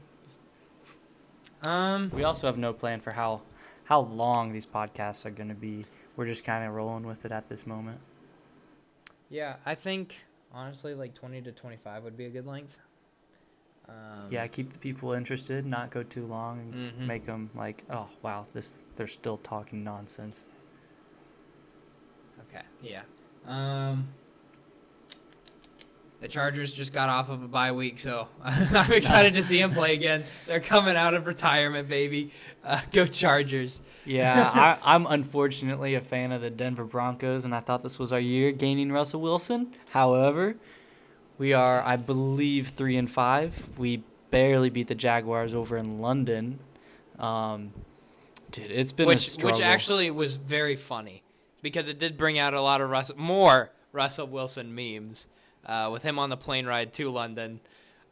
um, 1.62 2.10
We 2.14 2.22
also 2.24 2.46
have 2.46 2.58
no 2.58 2.72
plan 2.72 3.00
for 3.00 3.12
how 3.12 3.42
how 3.86 4.00
long 4.00 4.52
these 4.52 4.66
podcasts 4.66 5.24
are 5.26 5.30
going 5.30 5.48
to 5.48 5.54
be. 5.54 5.84
We're 6.16 6.26
just 6.26 6.44
kind 6.44 6.64
of 6.66 6.72
rolling 6.74 7.06
with 7.06 7.24
it 7.24 7.32
at 7.32 7.48
this 7.48 7.66
moment. 7.66 7.98
yeah, 9.28 9.56
I 9.66 9.74
think 9.74 10.14
honestly, 10.52 10.94
like 10.94 11.14
twenty 11.14 11.40
to 11.42 11.50
twenty 11.52 11.76
five 11.76 12.04
would 12.04 12.16
be 12.16 12.26
a 12.26 12.30
good 12.30 12.46
length. 12.46 12.76
Um, 13.88 14.28
yeah, 14.30 14.46
keep 14.48 14.72
the 14.72 14.78
people 14.78 15.12
interested, 15.12 15.64
not 15.66 15.90
go 15.90 16.02
too 16.02 16.26
long, 16.26 16.58
and 16.60 16.74
Mhm. 16.74 17.06
make 17.06 17.26
them 17.26 17.50
like, 17.54 17.84
oh 17.90 18.08
wow, 18.22 18.46
this 18.52 18.82
they're 18.96 19.06
still 19.06 19.36
talking 19.38 19.84
nonsense. 19.84 20.48
Okay. 22.48 22.62
Yeah. 22.82 23.02
Um. 23.46 24.08
The 26.20 26.28
Chargers 26.28 26.72
just 26.72 26.94
got 26.94 27.10
off 27.10 27.28
of 27.28 27.42
a 27.42 27.48
bye 27.48 27.72
week, 27.72 27.98
so 27.98 28.28
I'm 28.42 28.90
excited 28.92 29.34
to 29.34 29.42
see 29.42 29.60
them 29.60 29.72
play 29.72 29.92
again. 29.94 30.24
They're 30.46 30.60
coming 30.60 30.96
out 30.96 31.12
of 31.12 31.26
retirement, 31.26 31.88
baby. 31.88 32.30
Uh, 32.64 32.80
go 32.90 33.06
Chargers! 33.06 33.82
Yeah, 34.06 34.50
I, 34.52 34.94
I'm 34.94 35.06
unfortunately 35.06 35.94
a 35.94 36.00
fan 36.00 36.32
of 36.32 36.40
the 36.40 36.48
Denver 36.50 36.84
Broncos, 36.84 37.44
and 37.44 37.54
I 37.54 37.60
thought 37.60 37.82
this 37.82 37.98
was 37.98 38.12
our 38.12 38.20
year 38.20 38.50
gaining 38.52 38.92
Russell 38.92 39.20
Wilson. 39.20 39.74
However, 39.90 40.56
we 41.36 41.52
are, 41.52 41.82
I 41.82 41.96
believe, 41.96 42.68
three 42.70 42.96
and 42.96 43.10
five. 43.10 43.78
We 43.78 44.02
barely 44.30 44.70
beat 44.70 44.88
the 44.88 44.94
Jaguars 44.94 45.52
over 45.52 45.76
in 45.76 46.00
London. 46.00 46.60
Um, 47.18 47.72
dude, 48.50 48.70
it's 48.70 48.92
been 48.92 49.04
a 49.04 49.08
Which 49.08 49.36
which 49.36 49.60
actually 49.60 50.10
was 50.10 50.34
very 50.34 50.76
funny 50.76 51.22
because 51.62 51.88
it 51.88 51.98
did 51.98 52.16
bring 52.16 52.38
out 52.38 52.54
a 52.54 52.60
lot 52.60 52.80
of 52.80 52.88
Russ- 52.88 53.12
more 53.16 53.70
Russell 53.92 54.26
Wilson 54.28 54.74
memes 54.74 55.26
uh, 55.66 55.90
with 55.92 56.02
him 56.02 56.18
on 56.18 56.30
the 56.30 56.36
plane 56.36 56.66
ride 56.66 56.92
to 56.94 57.10
London. 57.10 57.60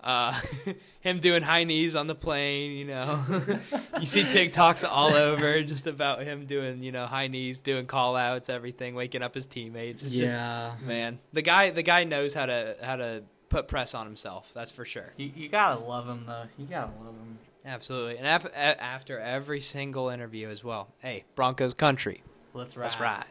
Uh, 0.03 0.38
him 1.01 1.19
doing 1.21 1.43
high 1.43 1.64
knees 1.64 1.97
on 1.97 2.07
the 2.07 2.14
plane, 2.14 2.73
you 2.73 2.85
know. 2.85 3.25
you 4.01 4.05
see 4.07 4.23
TikToks 4.23 4.87
all 4.87 5.14
over 5.14 5.62
just 5.62 5.87
about 5.87 6.23
him 6.23 6.45
doing, 6.45 6.83
you 6.83 6.93
know, 6.93 7.07
high 7.07 7.29
knees, 7.29 7.61
doing 7.61 7.87
call 7.87 8.14
outs, 8.14 8.51
everything, 8.51 8.95
waking 8.95 9.23
up 9.23 9.35
his 9.35 9.47
teammates. 9.47 10.03
It's 10.03 10.12
just 10.12 10.35
yeah, 10.35 10.75
man. 10.83 11.21
The 11.33 11.40
guy 11.40 11.71
the 11.71 11.83
guy 11.83 12.05
knows 12.05 12.35
how 12.35 12.45
to 12.47 12.77
how 12.83 12.97
to 12.97 13.23
put 13.49 13.67
press 13.69 13.95
on 13.95 14.05
himself, 14.05 14.53
that's 14.53 14.73
for 14.73 14.85
sure. 14.85 15.12
you, 15.17 15.31
you 15.35 15.49
gotta 15.49 15.81
love 15.81 16.07
him 16.09 16.25
though. 16.27 16.45
You 16.59 16.67
gotta 16.67 16.93
love 17.03 17.14
him. 17.14 17.38
Absolutely. 17.64 18.19
And 18.19 18.27
af- 18.27 18.45
a- 18.45 18.83
after 18.83 19.19
every 19.19 19.61
single 19.61 20.11
interview 20.11 20.51
as 20.51 20.62
well. 20.62 20.88
Hey, 20.99 21.25
Broncos 21.35 21.73
country. 21.73 22.23
Let's 22.53 22.77
ride. 22.77 22.85
That's 22.85 23.01
right. 23.01 23.27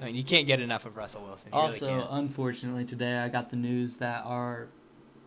I 0.00 0.06
mean, 0.06 0.14
you 0.14 0.24
can't 0.24 0.46
get 0.46 0.60
enough 0.60 0.86
of 0.86 0.96
Russell 0.96 1.24
Wilson. 1.24 1.50
You 1.52 1.58
Also, 1.58 1.94
really 1.94 2.06
unfortunately, 2.10 2.84
today 2.84 3.18
I 3.18 3.28
got 3.28 3.50
the 3.50 3.56
news 3.56 3.96
that 3.96 4.24
our 4.24 4.68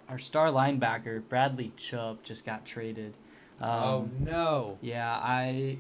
our 0.08 0.18
star 0.18 0.48
linebacker 0.48 1.22
Bradley 1.28 1.72
Chubb 1.76 2.24
just 2.24 2.46
got 2.46 2.66
traded. 2.66 3.14
Um, 3.60 3.70
oh 3.70 4.10
no! 4.20 4.78
Yeah, 4.82 5.10
I, 5.12 5.78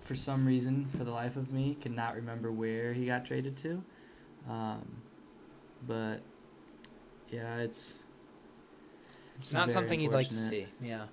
for 0.00 0.14
some 0.14 0.46
reason, 0.46 0.88
for 0.96 1.04
the 1.04 1.10
life 1.10 1.36
of 1.36 1.52
me, 1.52 1.76
could 1.80 1.94
not 1.94 2.14
remember 2.14 2.50
where 2.50 2.92
he 2.92 3.06
got 3.06 3.24
traded 3.24 3.56
to. 3.58 3.82
Um, 4.48 5.02
but 5.86 6.20
yeah, 7.30 7.58
it's 7.58 8.02
It's 9.40 9.52
not 9.52 9.70
something 9.72 10.00
you'd 10.00 10.12
like 10.12 10.28
to 10.28 10.36
see. 10.36 10.66
Yeah. 10.80 11.06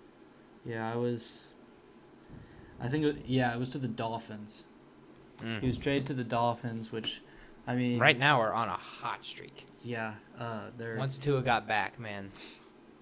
yeah, 0.66 0.92
I 0.92 0.96
was. 0.96 1.46
I 2.80 2.88
think 2.88 3.24
yeah, 3.26 3.54
it 3.54 3.60
was 3.60 3.70
to 3.70 3.80
the 3.80 3.88
Dolphins. 3.88 4.66
He 5.62 5.66
was 5.68 5.78
traded 5.78 6.08
to 6.08 6.14
the 6.14 6.24
Dolphins, 6.24 6.92
which, 6.92 7.22
I 7.68 7.76
mean, 7.76 8.00
Right 8.00 8.18
now, 8.18 8.40
we're 8.40 8.54
on 8.54 8.70
a 8.70 8.78
hot 8.78 9.24
streak. 9.26 9.66
Yeah, 9.84 10.16
uh, 10.40 10.70
they're. 10.78 10.98
Once 10.98 11.18
Tua 11.18 11.42
got 11.42 11.68
back, 11.68 12.00
man, 12.00 12.32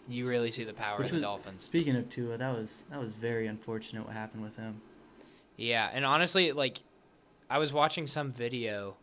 you 0.08 0.28
really 0.28 0.52
see 0.52 0.64
the 0.64 0.74
power 0.74 1.00
of 1.02 1.08
the 1.08 1.14
was- 1.16 1.24
Dolphins. 1.24 1.64
Speaking 1.64 1.96
of 1.96 2.10
Tua, 2.10 2.38
that 2.38 2.54
was 2.54 2.86
that 2.92 3.00
was 3.00 3.14
very 3.16 3.48
unfortunate 3.48 4.06
what 4.06 4.14
happened 4.14 4.44
with 4.44 4.56
him. 4.58 4.82
Yeah, 5.58 5.90
and 5.94 6.06
honestly, 6.06 6.52
like, 6.52 6.80
I 7.50 7.58
was 7.60 7.72
watching 7.72 8.06
some 8.08 8.32
video 8.34 8.98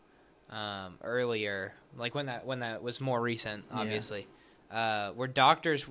um, 0.49 0.95
earlier, 1.01 1.73
like 1.97 2.13
when 2.13 2.27
that 2.27 2.45
when 2.45 2.59
that 2.59 2.83
was 2.83 3.01
more 3.01 3.19
recent, 3.21 3.65
Yeah. 3.71 3.79
obviously, 3.79 4.27
uh, 4.71 5.11
where 5.11 5.27
doctors, 5.27 5.85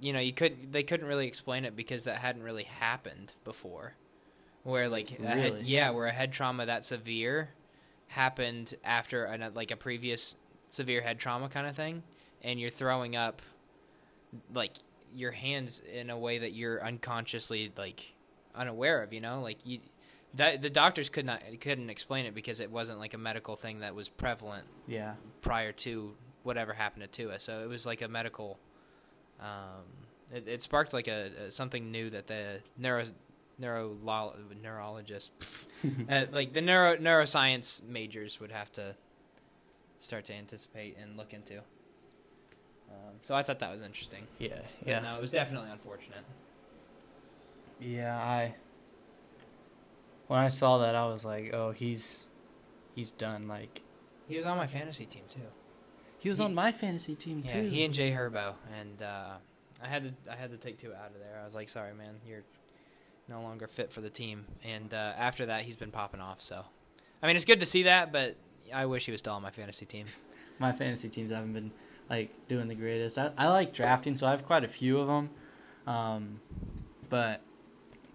you 0.00 0.12
know, 0.12 0.20
you 0.20 0.32
could 0.34 0.70
they 0.72 0.82
couldn't 0.82 1.06
really 1.08 1.26
explain 1.26 1.64
it 1.64 1.74
because 1.74 2.04
that 2.04 2.16
hadn't 2.18 2.42
really 2.42 2.64
happened 2.64 3.32
before, 3.44 3.94
where 4.64 4.88
like 4.88 5.18
a 5.18 5.26
head, 5.26 5.62
yeah, 5.64 5.90
where 5.90 6.06
a 6.06 6.12
head 6.12 6.32
trauma 6.32 6.66
that 6.66 6.84
severe 6.84 7.50
happened 8.08 8.74
after 8.84 9.24
an, 9.24 9.52
like 9.54 9.70
a 9.70 9.76
previous 9.76 10.36
severe 10.68 11.02
head 11.02 11.18
trauma 11.18 11.48
kind 11.48 11.66
of 11.66 11.76
thing, 11.76 12.02
and 12.42 12.58
you're 12.58 12.70
throwing 12.70 13.14
up 13.14 13.40
like 14.52 14.72
your 15.14 15.30
hands 15.30 15.80
in 15.80 16.10
a 16.10 16.18
way 16.18 16.38
that 16.38 16.52
you're 16.52 16.84
unconsciously 16.84 17.70
like 17.76 18.14
unaware 18.54 19.02
of, 19.02 19.12
you 19.12 19.20
know, 19.20 19.40
like 19.40 19.58
you 19.64 19.78
that 20.34 20.62
the 20.62 20.70
doctors 20.70 21.10
could 21.10 21.24
not 21.24 21.40
couldn't 21.60 21.90
explain 21.90 22.26
it 22.26 22.34
because 22.34 22.58
it 22.58 22.70
wasn't 22.70 22.98
like 22.98 23.14
a 23.14 23.18
medical 23.18 23.54
thing 23.56 23.80
that 23.80 23.94
was 23.94 24.08
prevalent 24.08 24.66
Yeah, 24.88 25.14
prior 25.42 25.72
to 25.72 26.14
whatever 26.42 26.72
happened 26.72 27.02
to 27.02 27.08
Tua. 27.08 27.38
So 27.38 27.62
it 27.62 27.68
was 27.68 27.86
like 27.86 28.02
a 28.02 28.08
medical. 28.08 28.58
Um, 29.40 29.84
it, 30.32 30.48
it 30.48 30.62
sparked 30.62 30.92
like 30.92 31.06
a, 31.08 31.30
a 31.46 31.50
something 31.50 31.90
new 31.90 32.10
that 32.10 32.26
the 32.26 32.60
neuro 32.76 33.04
neuro 33.58 33.96
neurologist, 34.62 35.32
uh, 36.10 36.24
like 36.32 36.52
the 36.52 36.60
neuro 36.62 36.96
neuroscience 36.96 37.82
majors 37.82 38.40
would 38.40 38.50
have 38.52 38.70
to 38.72 38.96
start 39.98 40.24
to 40.26 40.34
anticipate 40.34 40.96
and 41.00 41.16
look 41.16 41.32
into. 41.32 41.58
Um, 42.90 43.14
so 43.22 43.34
I 43.34 43.42
thought 43.42 43.58
that 43.60 43.72
was 43.72 43.82
interesting. 43.82 44.26
yeah, 44.38 44.60
But 44.84 45.02
no, 45.02 45.16
it 45.16 45.20
was 45.20 45.30
definitely 45.30 45.70
unfortunate. 45.70 46.24
yeah. 47.80 48.16
I 48.16 48.54
when 50.26 50.38
I 50.40 50.48
saw 50.48 50.78
that, 50.78 50.94
I 50.94 51.06
was 51.06 51.24
like, 51.24 51.52
oh, 51.52 51.70
he's 51.72 52.26
he's 52.94 53.10
done. 53.10 53.48
Like 53.48 53.82
He 54.28 54.36
was 54.36 54.46
on 54.46 54.56
my 54.56 54.66
fantasy 54.66 55.04
team 55.06 55.22
too. 55.30 55.40
he 56.18 56.28
was 56.28 56.38
He- 56.38 56.44
on 56.44 56.54
my 56.54 56.72
fantasy 56.72 57.14
team 57.14 57.42
Yeah, 57.44 57.52
too. 57.52 57.62
Yeah, 57.64 57.70
he 57.70 57.84
and 57.84 57.94
Jay 57.94 58.10
Herbo, 58.12 58.54
and 58.78 59.02
uh, 59.02 59.34
I 59.82 59.88
had 59.88 60.04
to 60.26 60.32
I 60.32 60.36
had 60.36 60.50
to 60.50 60.56
take 60.56 60.78
two 60.78 60.92
out 60.94 61.08
of 61.14 61.18
there. 61.20 61.38
I 61.40 61.44
was 61.44 61.54
like, 61.54 61.68
sorry, 61.68 61.94
man, 61.94 62.16
you're 62.26 62.44
no 63.28 63.40
longer 63.42 63.66
fit 63.66 63.92
for 63.92 64.00
the 64.00 64.10
team. 64.10 64.46
And 64.64 64.92
uh, 64.92 65.12
after 65.16 65.46
that, 65.46 65.62
he's 65.62 65.76
been 65.76 65.90
popping 65.90 66.20
off. 66.20 66.40
So, 66.42 66.64
I 67.22 67.26
mean, 67.26 67.36
it's 67.36 67.44
good 67.44 67.60
to 67.60 67.66
see 67.66 67.84
that, 67.84 68.12
but 68.12 68.36
I 68.72 68.86
wish 68.86 69.06
he 69.06 69.12
was 69.12 69.20
still 69.20 69.34
on 69.34 69.42
my 69.42 69.50
fantasy 69.50 69.86
team. 69.86 70.06
my 70.58 70.72
fantasy 70.72 71.08
teams 71.08 71.30
haven't 71.32 71.52
been 71.52 71.70
like 72.10 72.30
doing 72.48 72.68
the 72.68 72.74
greatest. 72.74 73.18
I, 73.18 73.30
I 73.36 73.48
like 73.48 73.72
drafting, 73.72 74.16
so 74.16 74.26
I 74.26 74.30
have 74.30 74.44
quite 74.44 74.64
a 74.64 74.68
few 74.68 74.98
of 74.98 75.06
them, 75.06 75.30
um, 75.86 76.40
but 77.08 77.40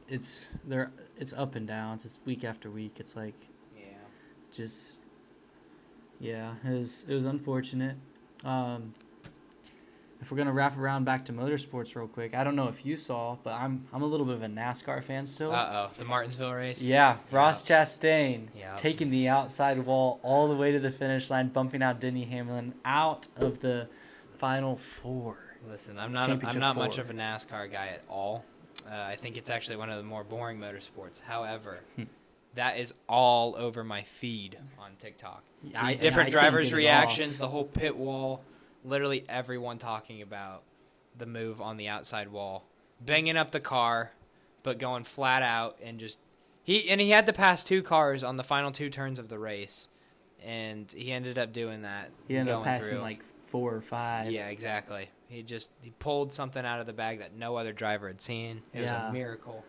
it's 0.08 0.58
they're 0.66 0.92
it's 1.18 1.34
up 1.34 1.56
and 1.56 1.68
downs. 1.68 2.06
It's 2.06 2.20
week 2.26 2.44
after 2.44 2.70
week. 2.70 3.00
It's 3.00 3.16
like 3.16 3.36
Yeah. 3.76 3.84
just 4.52 5.00
yeah, 6.20 6.56
it 6.66 6.70
was 6.72 7.06
it 7.08 7.14
was 7.14 7.26
unfortunate. 7.26 7.98
Um, 8.44 8.94
if 10.22 10.32
we're 10.32 10.38
gonna 10.38 10.52
wrap 10.54 10.78
around 10.78 11.06
back 11.06 11.26
to 11.26 11.34
motorsports 11.34 11.96
real 11.96 12.08
quick, 12.08 12.34
I 12.36 12.44
don't 12.44 12.56
know 12.56 12.68
if 12.68 12.86
you 12.86 12.96
saw, 12.96 13.38
but 13.44 13.54
I'm 13.54 13.86
I'm 13.94 14.02
a 14.02 14.06
little 14.06 14.26
bit 14.26 14.36
of 14.36 14.44
a 14.44 14.48
NASCAR 14.48 15.02
fan 15.04 15.26
still. 15.26 15.52
Uh 15.54 15.88
oh, 15.90 15.92
the 15.98 16.06
Martinsville 16.06 16.54
race. 16.54 16.82
Yeah, 16.82 17.18
Ross 17.32 17.64
Chastain 17.66 18.48
Yeah. 18.58 18.76
taking 18.76 19.10
the 19.10 19.28
outside 19.28 19.86
wall 19.86 20.20
all 20.24 20.48
the 20.48 20.56
way 20.56 20.72
to 20.72 20.80
the 20.80 20.92
finish 20.92 21.30
line, 21.30 21.50
bumping 21.50 21.82
out 21.82 22.00
Denny 22.00 22.26
Hamlin 22.26 22.74
out 22.84 23.28
of 23.38 23.60
the 23.62 23.88
final 24.38 24.76
four. 24.76 25.38
Listen, 25.70 25.98
I'm 26.00 26.12
not 26.14 26.24
I'm 26.24 26.30
Championship 26.32 26.60
not 26.62 26.76
much 26.78 26.98
of 26.98 27.10
a 27.10 27.14
NASCAR 27.14 27.72
guy 27.72 27.88
at 27.88 28.04
all. 28.10 28.46
Uh, 28.90 28.96
I 28.96 29.18
think 29.18 29.36
it's 29.38 29.50
actually 29.50 29.76
one 29.76 29.90
of 29.90 29.98
the 29.98 30.04
more 30.04 30.24
boring 30.24 30.58
motorsports. 30.60 31.22
However, 31.22 31.80
Hmm. 31.98 32.04
that 32.56 32.78
is 32.78 32.94
all 33.08 33.56
over 33.58 33.84
my 33.84 34.04
feed 34.04 34.58
on 34.80 34.92
TikTok. 34.98 35.44
I- 35.76 35.96
different 35.96 36.32
drivers' 36.32 36.72
reactions, 36.74 37.38
the 37.38 37.50
whole 37.50 37.66
pit 37.66 37.98
wall, 37.98 38.42
literally 38.84 39.26
everyone 39.30 39.78
talking 39.78 40.22
about 40.22 40.64
the 41.18 41.26
move 41.26 41.62
on 41.62 41.78
the 41.78 41.88
outside 41.88 42.30
wall, 42.32 42.66
banging 43.02 43.38
up 43.38 43.52
the 43.52 43.60
car, 43.60 44.12
but 44.64 44.78
going 44.80 45.04
flat 45.04 45.42
out 45.42 45.78
and 45.84 46.00
just 46.00 46.18
he 46.64 46.90
and 46.90 47.02
he 47.02 47.10
had 47.10 47.26
to 47.26 47.34
pass 47.34 47.64
two 47.64 47.82
cars 47.82 48.24
on 48.24 48.36
the 48.36 48.44
final 48.44 48.72
two 48.72 48.90
turns 48.90 49.20
of 49.20 49.28
the 49.30 49.40
race, 49.40 49.90
and 50.44 50.92
he 50.96 51.12
ended 51.12 51.38
up 51.38 51.52
doing 51.54 51.82
that. 51.82 52.12
He 52.28 52.38
ended 52.38 52.54
up 52.54 52.64
passing 52.64 52.92
through. 52.96 53.02
like 53.02 53.22
four 53.46 53.74
or 53.76 53.82
five. 53.82 54.32
Yeah, 54.32 54.48
exactly. 54.48 55.10
He 55.28 55.42
just 55.44 55.72
he 55.82 55.92
pulled 56.00 56.32
something 56.34 56.66
out 56.66 56.80
of 56.80 56.86
the 56.86 56.94
bag 56.94 57.20
that 57.20 57.36
no 57.36 57.56
other 57.56 57.74
driver 57.74 58.08
had 58.08 58.22
seen. 58.22 58.62
It 58.74 58.82
was 58.82 58.92
a 58.92 59.12
miracle. 59.12 59.64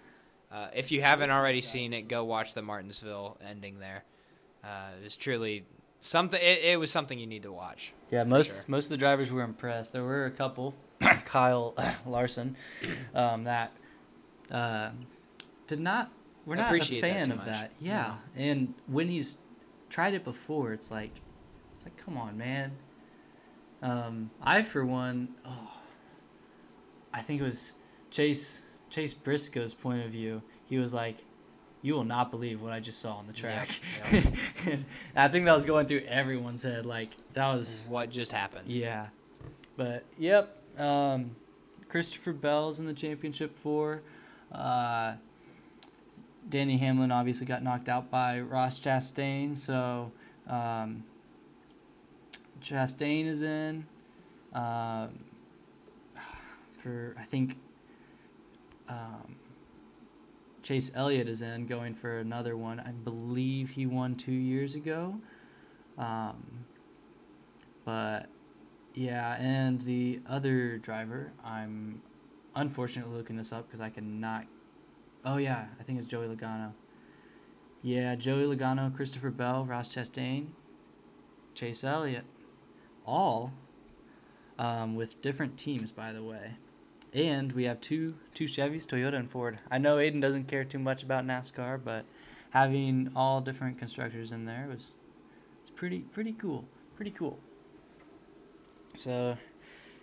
Uh, 0.53 0.67
if 0.75 0.91
you 0.91 1.01
haven't 1.01 1.31
already 1.31 1.61
seen 1.61 1.93
it, 1.93 2.03
go 2.09 2.25
watch 2.25 2.55
the 2.55 2.63
Martinsville 2.63 3.39
ending 3.47 3.79
there. 3.79 4.05
Uh, 4.65 4.89
it 5.01 5.05
was 5.05 5.17
truly 5.17 5.65
something. 6.01 6.41
It, 6.41 6.65
it 6.65 6.81
was 6.81 6.91
something 6.91 7.19
you 7.19 7.27
need 7.27 7.45
to 7.45 7.53
watch. 7.53 7.93
Yeah, 8.11 8.25
most 8.25 8.49
sure. 8.49 8.65
most 8.67 8.87
of 8.87 8.91
the 8.91 8.97
drivers 8.97 9.31
were 9.31 9.43
impressed. 9.43 9.93
There 9.93 10.03
were 10.03 10.25
a 10.25 10.31
couple, 10.31 10.75
Kyle 11.25 11.75
Larson, 12.07 12.57
um, 13.15 13.45
that 13.45 13.73
uh, 14.51 14.91
did 15.67 15.81
not. 15.81 16.11
We're 16.47 16.57
not 16.57 16.75
a 16.75 16.79
that 16.79 17.01
fan 17.01 17.27
too 17.27 17.33
of 17.33 17.39
much. 17.39 17.47
that. 17.47 17.73
Yeah, 17.81 18.17
and 18.35 18.75
when 18.87 19.09
he's 19.09 19.39
tried 19.89 20.15
it 20.15 20.25
before, 20.25 20.73
it's 20.73 20.91
like, 20.91 21.13
it's 21.75 21.85
like, 21.85 21.97
come 21.97 22.17
on, 22.17 22.37
man. 22.37 22.73
Um, 23.83 24.31
I 24.43 24.63
for 24.63 24.85
one, 24.85 25.31
oh, 25.45 25.79
I 27.13 27.21
think 27.21 27.41
it 27.41 27.45
was 27.45 27.75
Chase 28.11 28.63
Chase 28.89 29.15
Briscoe's 29.15 29.75
point 29.75 30.05
of 30.05 30.11
view. 30.11 30.43
He 30.67 30.79
was 30.79 30.93
like, 30.95 31.19
"You 31.83 31.95
will 31.95 32.05
not 32.05 32.31
believe 32.31 32.61
what 32.63 32.73
I 32.73 32.81
just 32.81 33.01
saw 33.01 33.15
on 33.15 33.27
the 33.27 33.33
track." 33.33 33.69
Yep, 34.13 34.25
and 34.67 34.85
I 35.17 35.29
think 35.29 35.45
that 35.47 35.55
was 35.55 35.65
going 35.65 35.87
through 35.87 36.03
everyone's 36.07 36.63
head. 36.63 36.87
Like 36.87 37.11
that 37.35 37.53
was 37.55 37.87
What 37.89 38.11
just 38.11 38.33
happened? 38.33 38.69
yeah. 38.69 39.09
But 39.77 40.05
yep, 40.19 40.57
um, 40.79 41.37
Christopher 41.89 42.33
Bell's 42.33 42.79
in 42.81 42.87
the 42.87 42.93
championship 42.93 43.57
four. 43.57 44.03
Uh, 44.53 45.15
Danny 46.49 46.77
Hamlin 46.79 47.13
obviously 47.13 47.47
got 47.47 47.63
knocked 47.63 47.89
out 47.89 48.11
by 48.11 48.41
Ross 48.41 48.79
Chastain, 48.81 49.57
so 49.57 50.11
um, 50.49 51.05
Chastain 52.61 53.27
is 53.27 53.43
in. 53.43 53.87
Um, 54.53 55.11
for 56.75 57.15
I 57.19 57.23
think 57.23 57.57
um, 58.89 59.37
Chase 60.71 60.93
Elliott 60.95 61.29
is 61.29 61.43
in, 61.43 61.67
going 61.67 61.95
for 61.95 62.21
another 62.21 62.57
one. 62.57 62.79
I 62.79 62.93
believe 62.93 63.71
he 63.71 63.87
won 63.87 64.15
two 64.15 64.31
years 64.31 64.77
ago. 64.77 65.21
Um, 65.99 66.67
but 67.85 68.29
yeah, 68.95 69.35
and 69.41 69.81
the 69.81 70.21
other 70.29 70.79
driver, 70.79 71.33
I'm 71.43 72.03
unfortunately 72.55 73.17
looking 73.17 73.35
this 73.35 73.53
up 73.53 73.67
because 73.67 73.81
I 73.81 73.91
cannot. 73.91 74.47
Oh 75.25 75.39
yeah, 75.39 75.67
I 75.81 75.83
think 75.83 75.99
it's 75.99 76.07
Joey 76.07 76.29
Logano. 76.29 76.75
Yeah, 77.83 78.15
Joey 78.15 78.45
Logano, 78.45 78.95
Christopher 78.95 79.31
Bell, 79.31 79.65
Ross 79.65 79.93
Chastain, 79.93 80.51
Chase 81.53 81.83
Elliott, 81.83 82.27
all 83.05 83.55
um, 84.57 84.95
with 84.95 85.21
different 85.21 85.59
teams, 85.59 85.91
by 85.91 86.13
the 86.13 86.23
way. 86.23 86.59
And 87.13 87.53
we 87.53 87.65
have 87.65 87.81
two 87.81 88.15
two 88.35 88.45
Chevys, 88.45 88.87
Toyota 88.87 89.15
and 89.15 89.31
Ford. 89.31 89.59
I 89.71 89.79
know 89.79 89.99
Aidan 89.99 90.21
doesn't 90.21 90.49
care 90.49 90.65
too 90.65 90.79
much 90.79 91.03
about 91.03 91.27
NASCAR, 91.27 91.81
but 91.83 92.05
having 92.51 93.11
all 93.17 93.41
different 93.41 93.79
constructors 93.79 94.33
in 94.33 94.45
there 94.45 94.67
was 94.71 94.93
it's 95.63 95.71
pretty 95.71 96.01
pretty 96.01 96.33
cool. 96.33 96.67
Pretty 96.97 97.11
cool. 97.11 97.39
So, 98.95 99.39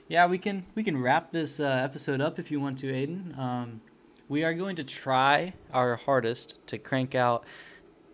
yeah, 0.07 0.25
we 0.27 0.37
can 0.37 0.65
we 0.75 0.83
can 0.83 1.01
wrap 1.01 1.31
this 1.31 1.59
uh, 1.59 1.65
episode 1.83 2.21
up 2.21 2.39
if 2.39 2.51
you 2.51 2.59
want 2.59 2.79
to, 2.79 2.93
Aidan. 2.93 3.35
Um, 3.37 3.81
we 4.29 4.43
are 4.43 4.53
going 4.53 4.75
to 4.75 4.83
try 4.83 5.53
our 5.73 5.95
hardest 5.95 6.65
to 6.67 6.77
crank 6.77 7.15
out 7.15 7.45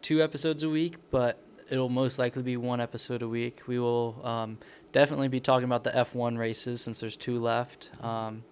two 0.02 0.22
episodes 0.22 0.62
a 0.62 0.70
week, 0.70 0.98
but 1.10 1.44
it'll 1.70 1.90
most 1.90 2.20
likely 2.20 2.44
be 2.44 2.58
one 2.58 2.80
episode 2.80 3.22
a 3.24 3.28
week. 3.28 3.62
We 3.68 3.80
will 3.80 4.22
um, 4.24 4.60
definitely 4.92 5.28
be 5.28 5.40
talking 5.40 5.66
about 5.66 5.84
the 5.84 5.92
F1 5.92 6.38
races 6.38 6.82
since 6.82 7.00
there's 7.00 7.16
two 7.16 7.40
left. 7.40 7.90
Um, 8.02 8.44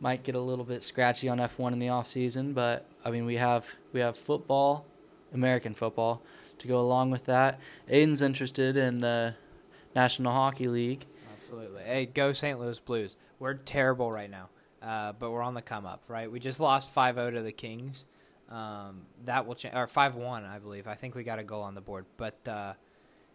might 0.00 0.22
get 0.22 0.34
a 0.34 0.40
little 0.40 0.64
bit 0.64 0.82
scratchy 0.82 1.28
on 1.28 1.38
F1 1.38 1.72
in 1.72 1.78
the 1.78 1.88
off 1.88 2.06
season, 2.06 2.52
but 2.52 2.86
I 3.04 3.10
mean 3.10 3.24
we 3.24 3.36
have 3.36 3.66
we 3.92 4.00
have 4.00 4.16
football, 4.16 4.86
American 5.32 5.74
football, 5.74 6.22
to 6.58 6.68
go 6.68 6.80
along 6.80 7.10
with 7.10 7.26
that. 7.26 7.58
Aidan's 7.88 8.22
interested 8.22 8.76
in 8.76 9.00
the 9.00 9.34
National 9.94 10.32
Hockey 10.32 10.68
League. 10.68 11.06
Absolutely. 11.40 11.82
Hey, 11.82 12.06
go 12.06 12.32
St. 12.32 12.58
Louis 12.58 12.78
Blues. 12.78 13.16
We're 13.38 13.54
terrible 13.54 14.10
right 14.10 14.30
now, 14.30 14.48
uh, 14.82 15.12
but 15.12 15.30
we're 15.30 15.42
on 15.42 15.54
the 15.54 15.62
come 15.62 15.86
up, 15.86 16.02
right? 16.08 16.30
We 16.30 16.40
just 16.40 16.60
lost 16.60 16.94
5-0 16.94 17.34
to 17.34 17.42
the 17.42 17.52
Kings. 17.52 18.06
Um, 18.50 19.02
that 19.24 19.46
will 19.46 19.54
change, 19.54 19.74
or 19.74 19.86
5-1, 19.86 20.48
I 20.48 20.58
believe. 20.58 20.86
I 20.86 20.94
think 20.94 21.14
we 21.14 21.22
got 21.22 21.38
a 21.38 21.44
goal 21.44 21.62
on 21.62 21.74
the 21.74 21.80
board, 21.80 22.06
but 22.16 22.36
uh, 22.48 22.74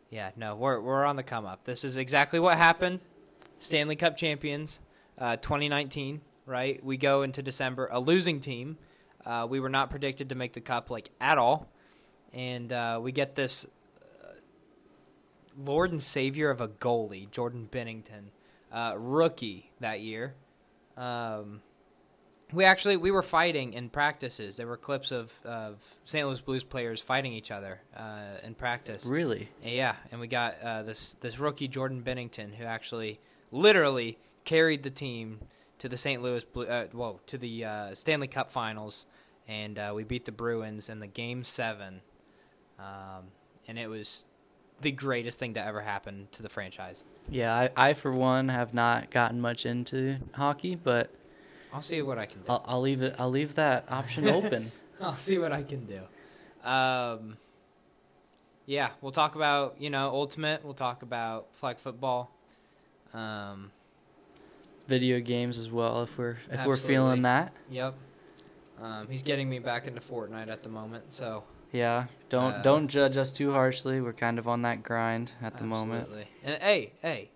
yeah, 0.10 0.32
no, 0.36 0.56
we're 0.56 0.80
we're 0.80 1.06
on 1.06 1.16
the 1.16 1.24
come 1.24 1.46
up. 1.46 1.66
This 1.66 1.84
is 1.84 1.98
exactly 1.98 2.40
what 2.40 2.58
happened. 2.58 3.00
Stanley 3.58 3.96
Cup 3.96 4.18
champions, 4.18 4.80
uh, 5.18 5.38
2019, 5.38 6.22
right? 6.46 6.84
We 6.84 6.98
go 6.98 7.22
into 7.22 7.42
December 7.42 7.88
a 7.92 8.00
losing 8.00 8.40
team. 8.40 8.78
Uh, 9.26 9.48
we 9.50 9.60
were 9.60 9.70
not 9.70 9.90
predicted 9.90 10.30
to 10.30 10.36
make 10.36 10.54
the 10.54 10.62
cup 10.62 10.90
like 10.90 11.10
at 11.22 11.38
all, 11.38 11.70
and 12.34 12.72
uh, 12.74 13.00
we 13.02 13.12
get 13.12 13.36
this 13.36 13.68
Lord 15.58 15.92
and 15.92 16.02
Savior 16.02 16.50
of 16.50 16.62
a 16.62 16.68
goalie, 16.68 17.30
Jordan 17.30 17.68
Binnington, 17.72 18.32
uh, 18.72 18.96
rookie 18.98 19.72
that 19.80 20.02
year. 20.02 20.36
Um, 20.98 21.62
we 22.52 22.66
actually 22.66 22.98
we 22.98 23.12
were 23.12 23.24
fighting 23.24 23.74
in 23.74 23.90
practices. 23.90 24.58
There 24.58 24.68
were 24.68 24.78
clips 24.78 25.12
of, 25.12 25.42
of 25.44 25.96
St. 26.06 26.28
Louis 26.28 26.42
Blues 26.42 26.64
players 26.64 27.02
fighting 27.02 27.34
each 27.34 27.52
other 27.52 27.82
uh, 27.96 28.38
in 28.44 28.54
practice. 28.54 29.06
Really? 29.06 29.50
Yeah, 29.64 29.96
and 30.12 30.20
we 30.20 30.28
got 30.28 30.56
uh, 30.62 30.84
this 30.84 31.16
this 31.16 31.40
rookie 31.40 31.68
Jordan 31.68 32.04
Binnington 32.04 32.56
who 32.56 32.64
actually 32.64 33.20
literally 33.52 34.18
carried 34.46 34.84
the 34.84 34.92
team 34.92 35.40
to 35.84 35.90
the 35.90 35.98
St. 35.98 36.24
Louis 36.24 36.46
Blue, 36.46 36.66
uh, 36.66 36.86
whoa, 36.94 37.20
to 37.28 37.38
the 37.38 37.66
uh, 37.66 37.94
Stanley 37.94 38.30
Cup 38.30 38.50
Finals, 38.50 39.06
and 39.50 39.78
uh, 39.78 39.92
we 39.94 40.06
beat 40.06 40.24
the 40.24 40.32
Bruins 40.32 40.88
in 40.88 41.02
the 41.02 41.08
Game 41.08 41.44
Seven, 41.44 42.00
um, 42.80 43.26
and 43.68 43.78
it 43.78 43.90
was 43.90 44.24
the 44.80 44.94
greatest 44.94 45.40
thing 45.40 45.54
to 45.56 45.62
ever 45.62 45.82
happen 45.82 46.30
to 46.32 46.42
the 46.42 46.48
franchise. 46.48 47.04
Yeah, 47.30 47.54
I, 47.54 47.70
I 47.76 47.94
for 47.96 48.14
one 48.14 48.48
have 48.48 48.74
not 48.74 49.12
gotten 49.12 49.42
much 49.42 49.66
into 49.66 50.20
hockey, 50.36 50.76
but 50.76 51.12
I'll 51.74 51.82
see 51.82 52.02
what 52.02 52.18
I 52.18 52.28
can 52.28 52.44
do. 52.44 52.46
I'll, 52.54 52.64
I'll 52.66 52.82
leave 52.82 53.02
it. 53.02 53.16
I'll 53.20 53.30
leave 53.30 53.56
that 53.56 53.84
option 53.90 54.30
open. 54.30 54.72
I'll 55.02 55.18
see 55.18 55.38
what 55.38 55.52
I 55.52 55.64
can 55.64 55.86
do. 55.86 56.00
Um, 56.66 57.36
yeah, 58.66 58.92
we'll 59.02 59.12
talk 59.12 59.36
about 59.36 59.76
you 59.80 59.90
know 59.90 60.12
ultimate. 60.12 60.64
We'll 60.64 60.76
talk 60.76 61.02
about 61.02 61.48
flag 61.52 61.78
football. 61.78 62.32
Um, 63.14 63.72
Video 64.88 65.20
games 65.22 65.58
as 65.58 65.70
well, 65.70 66.04
if 66.04 66.18
we're 66.18 66.38
if 66.52 66.66
we're 66.66 66.76
feeling 66.78 67.22
that. 67.24 67.54
Yep. 67.70 67.96
Um, 68.82 69.08
he's 69.10 69.24
getting 69.24 69.50
me 69.50 69.60
back 69.60 69.88
into 69.88 70.02
Fortnite 70.02 70.50
at 70.50 70.62
the 70.64 70.70
moment, 70.70 71.12
so 71.14 71.46
Yeah, 71.72 72.08
don't 72.30 72.56
Uh, 72.56 72.62
don't 72.64 72.88
judge 72.90 73.16
us 73.16 73.32
too 73.32 73.54
harshly. 73.54 74.02
We're 74.02 74.12
kind 74.14 74.38
of 74.38 74.48
on 74.48 74.62
that 74.64 74.84
grind 74.84 75.32
at 75.42 75.58
the 75.58 75.64
moment. 75.64 76.02
absolutely. 76.02 76.28
And 76.44 76.62
hey, 76.62 76.92
hey, 77.02 77.30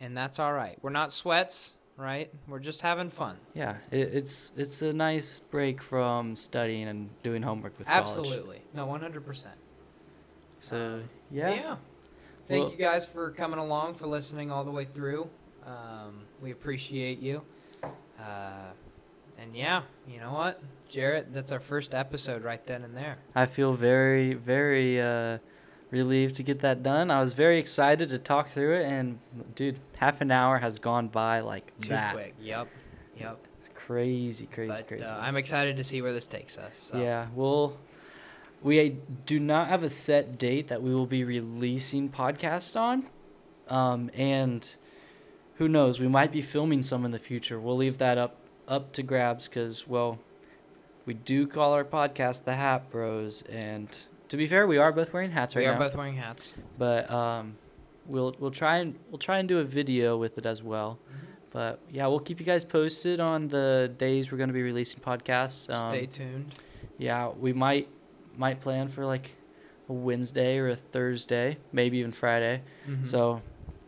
and 0.00 0.16
that's 0.16 0.38
all 0.40 0.52
right. 0.52 0.78
We're 0.82 0.90
not 0.90 1.12
sweats, 1.12 1.76
right? 1.96 2.28
We're 2.48 2.58
just 2.58 2.80
having 2.82 3.10
fun. 3.10 3.38
Yeah, 3.54 3.76
it, 3.92 4.08
it's 4.12 4.52
it's 4.56 4.82
a 4.82 4.92
nice 4.92 5.38
break 5.38 5.80
from 5.80 6.34
studying 6.34 6.88
and 6.88 7.10
doing 7.22 7.42
homework 7.42 7.78
with 7.78 7.86
college. 7.86 8.02
Absolutely. 8.02 8.62
No, 8.74 8.84
one 8.86 9.00
hundred 9.00 9.24
percent. 9.24 9.54
So 10.58 11.02
yeah, 11.30 11.50
Yeah. 11.50 11.76
Thank 12.48 12.62
Well- 12.64 12.72
you 12.72 12.78
guys 12.78 13.06
for 13.06 13.30
coming 13.30 13.60
along, 13.60 13.94
for 13.94 14.08
listening 14.08 14.50
all 14.50 14.64
the 14.64 14.72
way 14.72 14.84
through. 14.84 15.30
Um, 15.64 16.22
we 16.40 16.50
appreciate 16.50 17.20
you. 17.20 17.42
Uh, 18.18 18.72
and 19.38 19.56
yeah, 19.56 19.82
you 20.06 20.20
know 20.20 20.32
what, 20.32 20.62
Jarrett, 20.88 21.32
that's 21.32 21.50
our 21.52 21.60
first 21.60 21.94
episode 21.94 22.44
right 22.44 22.64
then 22.66 22.82
and 22.82 22.96
there. 22.96 23.18
I 23.34 23.46
feel 23.46 23.72
very 23.72 24.34
very 24.34 25.00
uh, 25.00 25.38
relieved 25.90 26.34
to 26.36 26.42
get 26.42 26.60
that 26.60 26.82
done. 26.82 27.10
I 27.10 27.20
was 27.20 27.34
very 27.34 27.58
excited 27.58 28.08
to 28.10 28.18
talk 28.18 28.50
through 28.50 28.80
it, 28.80 28.84
and 28.84 29.18
dude, 29.54 29.78
half 29.98 30.20
an 30.20 30.30
hour 30.30 30.58
has 30.58 30.78
gone 30.78 31.08
by 31.08 31.40
like 31.40 31.72
Too 31.80 31.90
that. 31.90 32.14
quick. 32.14 32.34
Yep. 32.40 32.68
Yep. 33.18 33.38
Crazy, 33.74 34.46
crazy, 34.46 34.72
but 34.72 34.88
crazy. 34.88 35.04
Uh, 35.04 35.18
I'm 35.18 35.36
excited 35.36 35.76
to 35.78 35.84
see 35.84 36.00
where 36.00 36.12
this 36.12 36.26
takes 36.26 36.56
us. 36.58 36.76
So. 36.78 37.00
Yeah, 37.00 37.26
we'll. 37.34 37.76
We 38.62 38.98
do 39.24 39.38
not 39.38 39.68
have 39.68 39.82
a 39.82 39.88
set 39.88 40.38
date 40.38 40.68
that 40.68 40.82
we 40.82 40.94
will 40.94 41.06
be 41.06 41.24
releasing 41.24 42.10
podcasts 42.10 42.78
on, 42.78 43.06
um, 43.68 44.10
and 44.12 44.68
who 45.60 45.68
knows? 45.68 46.00
We 46.00 46.08
might 46.08 46.32
be 46.32 46.40
filming 46.40 46.82
some 46.82 47.04
in 47.04 47.10
the 47.10 47.18
future. 47.18 47.60
We'll 47.60 47.76
leave 47.76 47.98
that 47.98 48.16
up 48.16 48.36
up 48.66 48.92
to 48.94 49.02
grabs 49.02 49.46
because 49.46 49.86
well, 49.86 50.18
we 51.04 51.12
do 51.12 51.46
call 51.46 51.74
our 51.74 51.84
podcast 51.84 52.44
the 52.44 52.54
Hat 52.54 52.90
Broes, 52.90 53.42
and 53.42 53.86
to 54.30 54.38
be 54.38 54.46
fair, 54.46 54.66
we 54.66 54.78
are 54.78 54.90
both 54.90 55.12
wearing 55.12 55.32
hats 55.32 55.54
right 55.54 55.62
now. 55.62 55.70
we 55.72 55.76
are 55.76 55.78
now. 55.78 55.86
both 55.86 55.96
wearing 55.96 56.14
hats. 56.16 56.54
but 56.78 57.10
um, 57.10 57.56
we'll 58.06 58.34
we'll 58.38 58.50
try 58.50 58.78
and 58.78 58.98
we'll 59.10 59.18
try 59.18 59.38
and 59.38 59.46
do 59.48 59.58
a 59.58 59.64
video 59.64 60.16
with 60.16 60.38
it 60.38 60.46
as 60.46 60.62
well. 60.62 60.98
But 61.50 61.78
yeah, 61.90 62.06
we'll 62.06 62.20
keep 62.20 62.40
you 62.40 62.46
guys 62.46 62.64
posted 62.64 63.20
on 63.20 63.48
the 63.48 63.92
days 63.98 64.32
we're 64.32 64.38
going 64.38 64.48
to 64.48 64.54
be 64.54 64.62
releasing 64.62 65.00
podcasts. 65.00 65.68
Um, 65.72 65.90
Stay 65.90 66.06
tuned. 66.06 66.54
yeah, 66.96 67.28
we 67.28 67.52
might 67.52 67.86
might 68.34 68.62
plan 68.62 68.88
for 68.88 69.04
like 69.04 69.34
a 69.90 69.92
Wednesday 69.92 70.56
or 70.58 70.68
a 70.68 70.76
Thursday, 70.76 71.58
maybe 71.70 71.98
even 71.98 72.12
Friday. 72.12 72.62
Mhm. 72.88 73.06
So, 73.06 73.42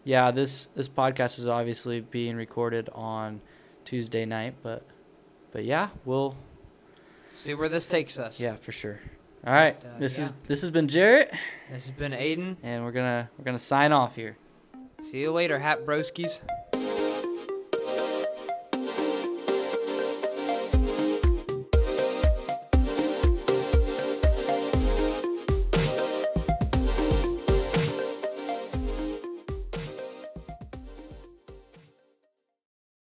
yeah, 0.04 0.30
this 0.30 0.66
this 0.66 0.88
podcast 0.88 1.38
is 1.38 1.46
obviously 1.46 2.00
being 2.00 2.36
recorded 2.36 2.88
on 2.94 3.40
Tuesday 3.84 4.24
night, 4.24 4.54
but 4.62 4.82
but 5.52 5.64
yeah, 5.64 5.88
we'll 6.04 6.36
see 7.34 7.54
where 7.54 7.68
this 7.68 7.86
takes 7.86 8.18
us. 8.18 8.40
yeah 8.40 8.56
for 8.56 8.72
sure. 8.72 9.00
All 9.46 9.52
right, 9.52 9.80
But, 9.80 9.88
uh, 9.88 9.98
this 9.98 10.18
is 10.18 10.32
this 10.46 10.60
has 10.60 10.70
been 10.70 10.86
Jarrett, 10.88 11.30
This 11.70 11.86
has 11.88 11.90
been 11.96 12.12
Aidan. 12.12 12.56
and 12.62 12.84
we're 12.84 12.92
gonna 12.92 13.28
we're 13.38 13.44
gonna 13.44 13.58
sign 13.58 13.90
off 13.92 14.14
here. 14.14 14.36
See 15.02 15.20
you 15.20 15.32
later, 15.32 15.58
Hat 15.58 15.84
Broskies. 15.84 16.38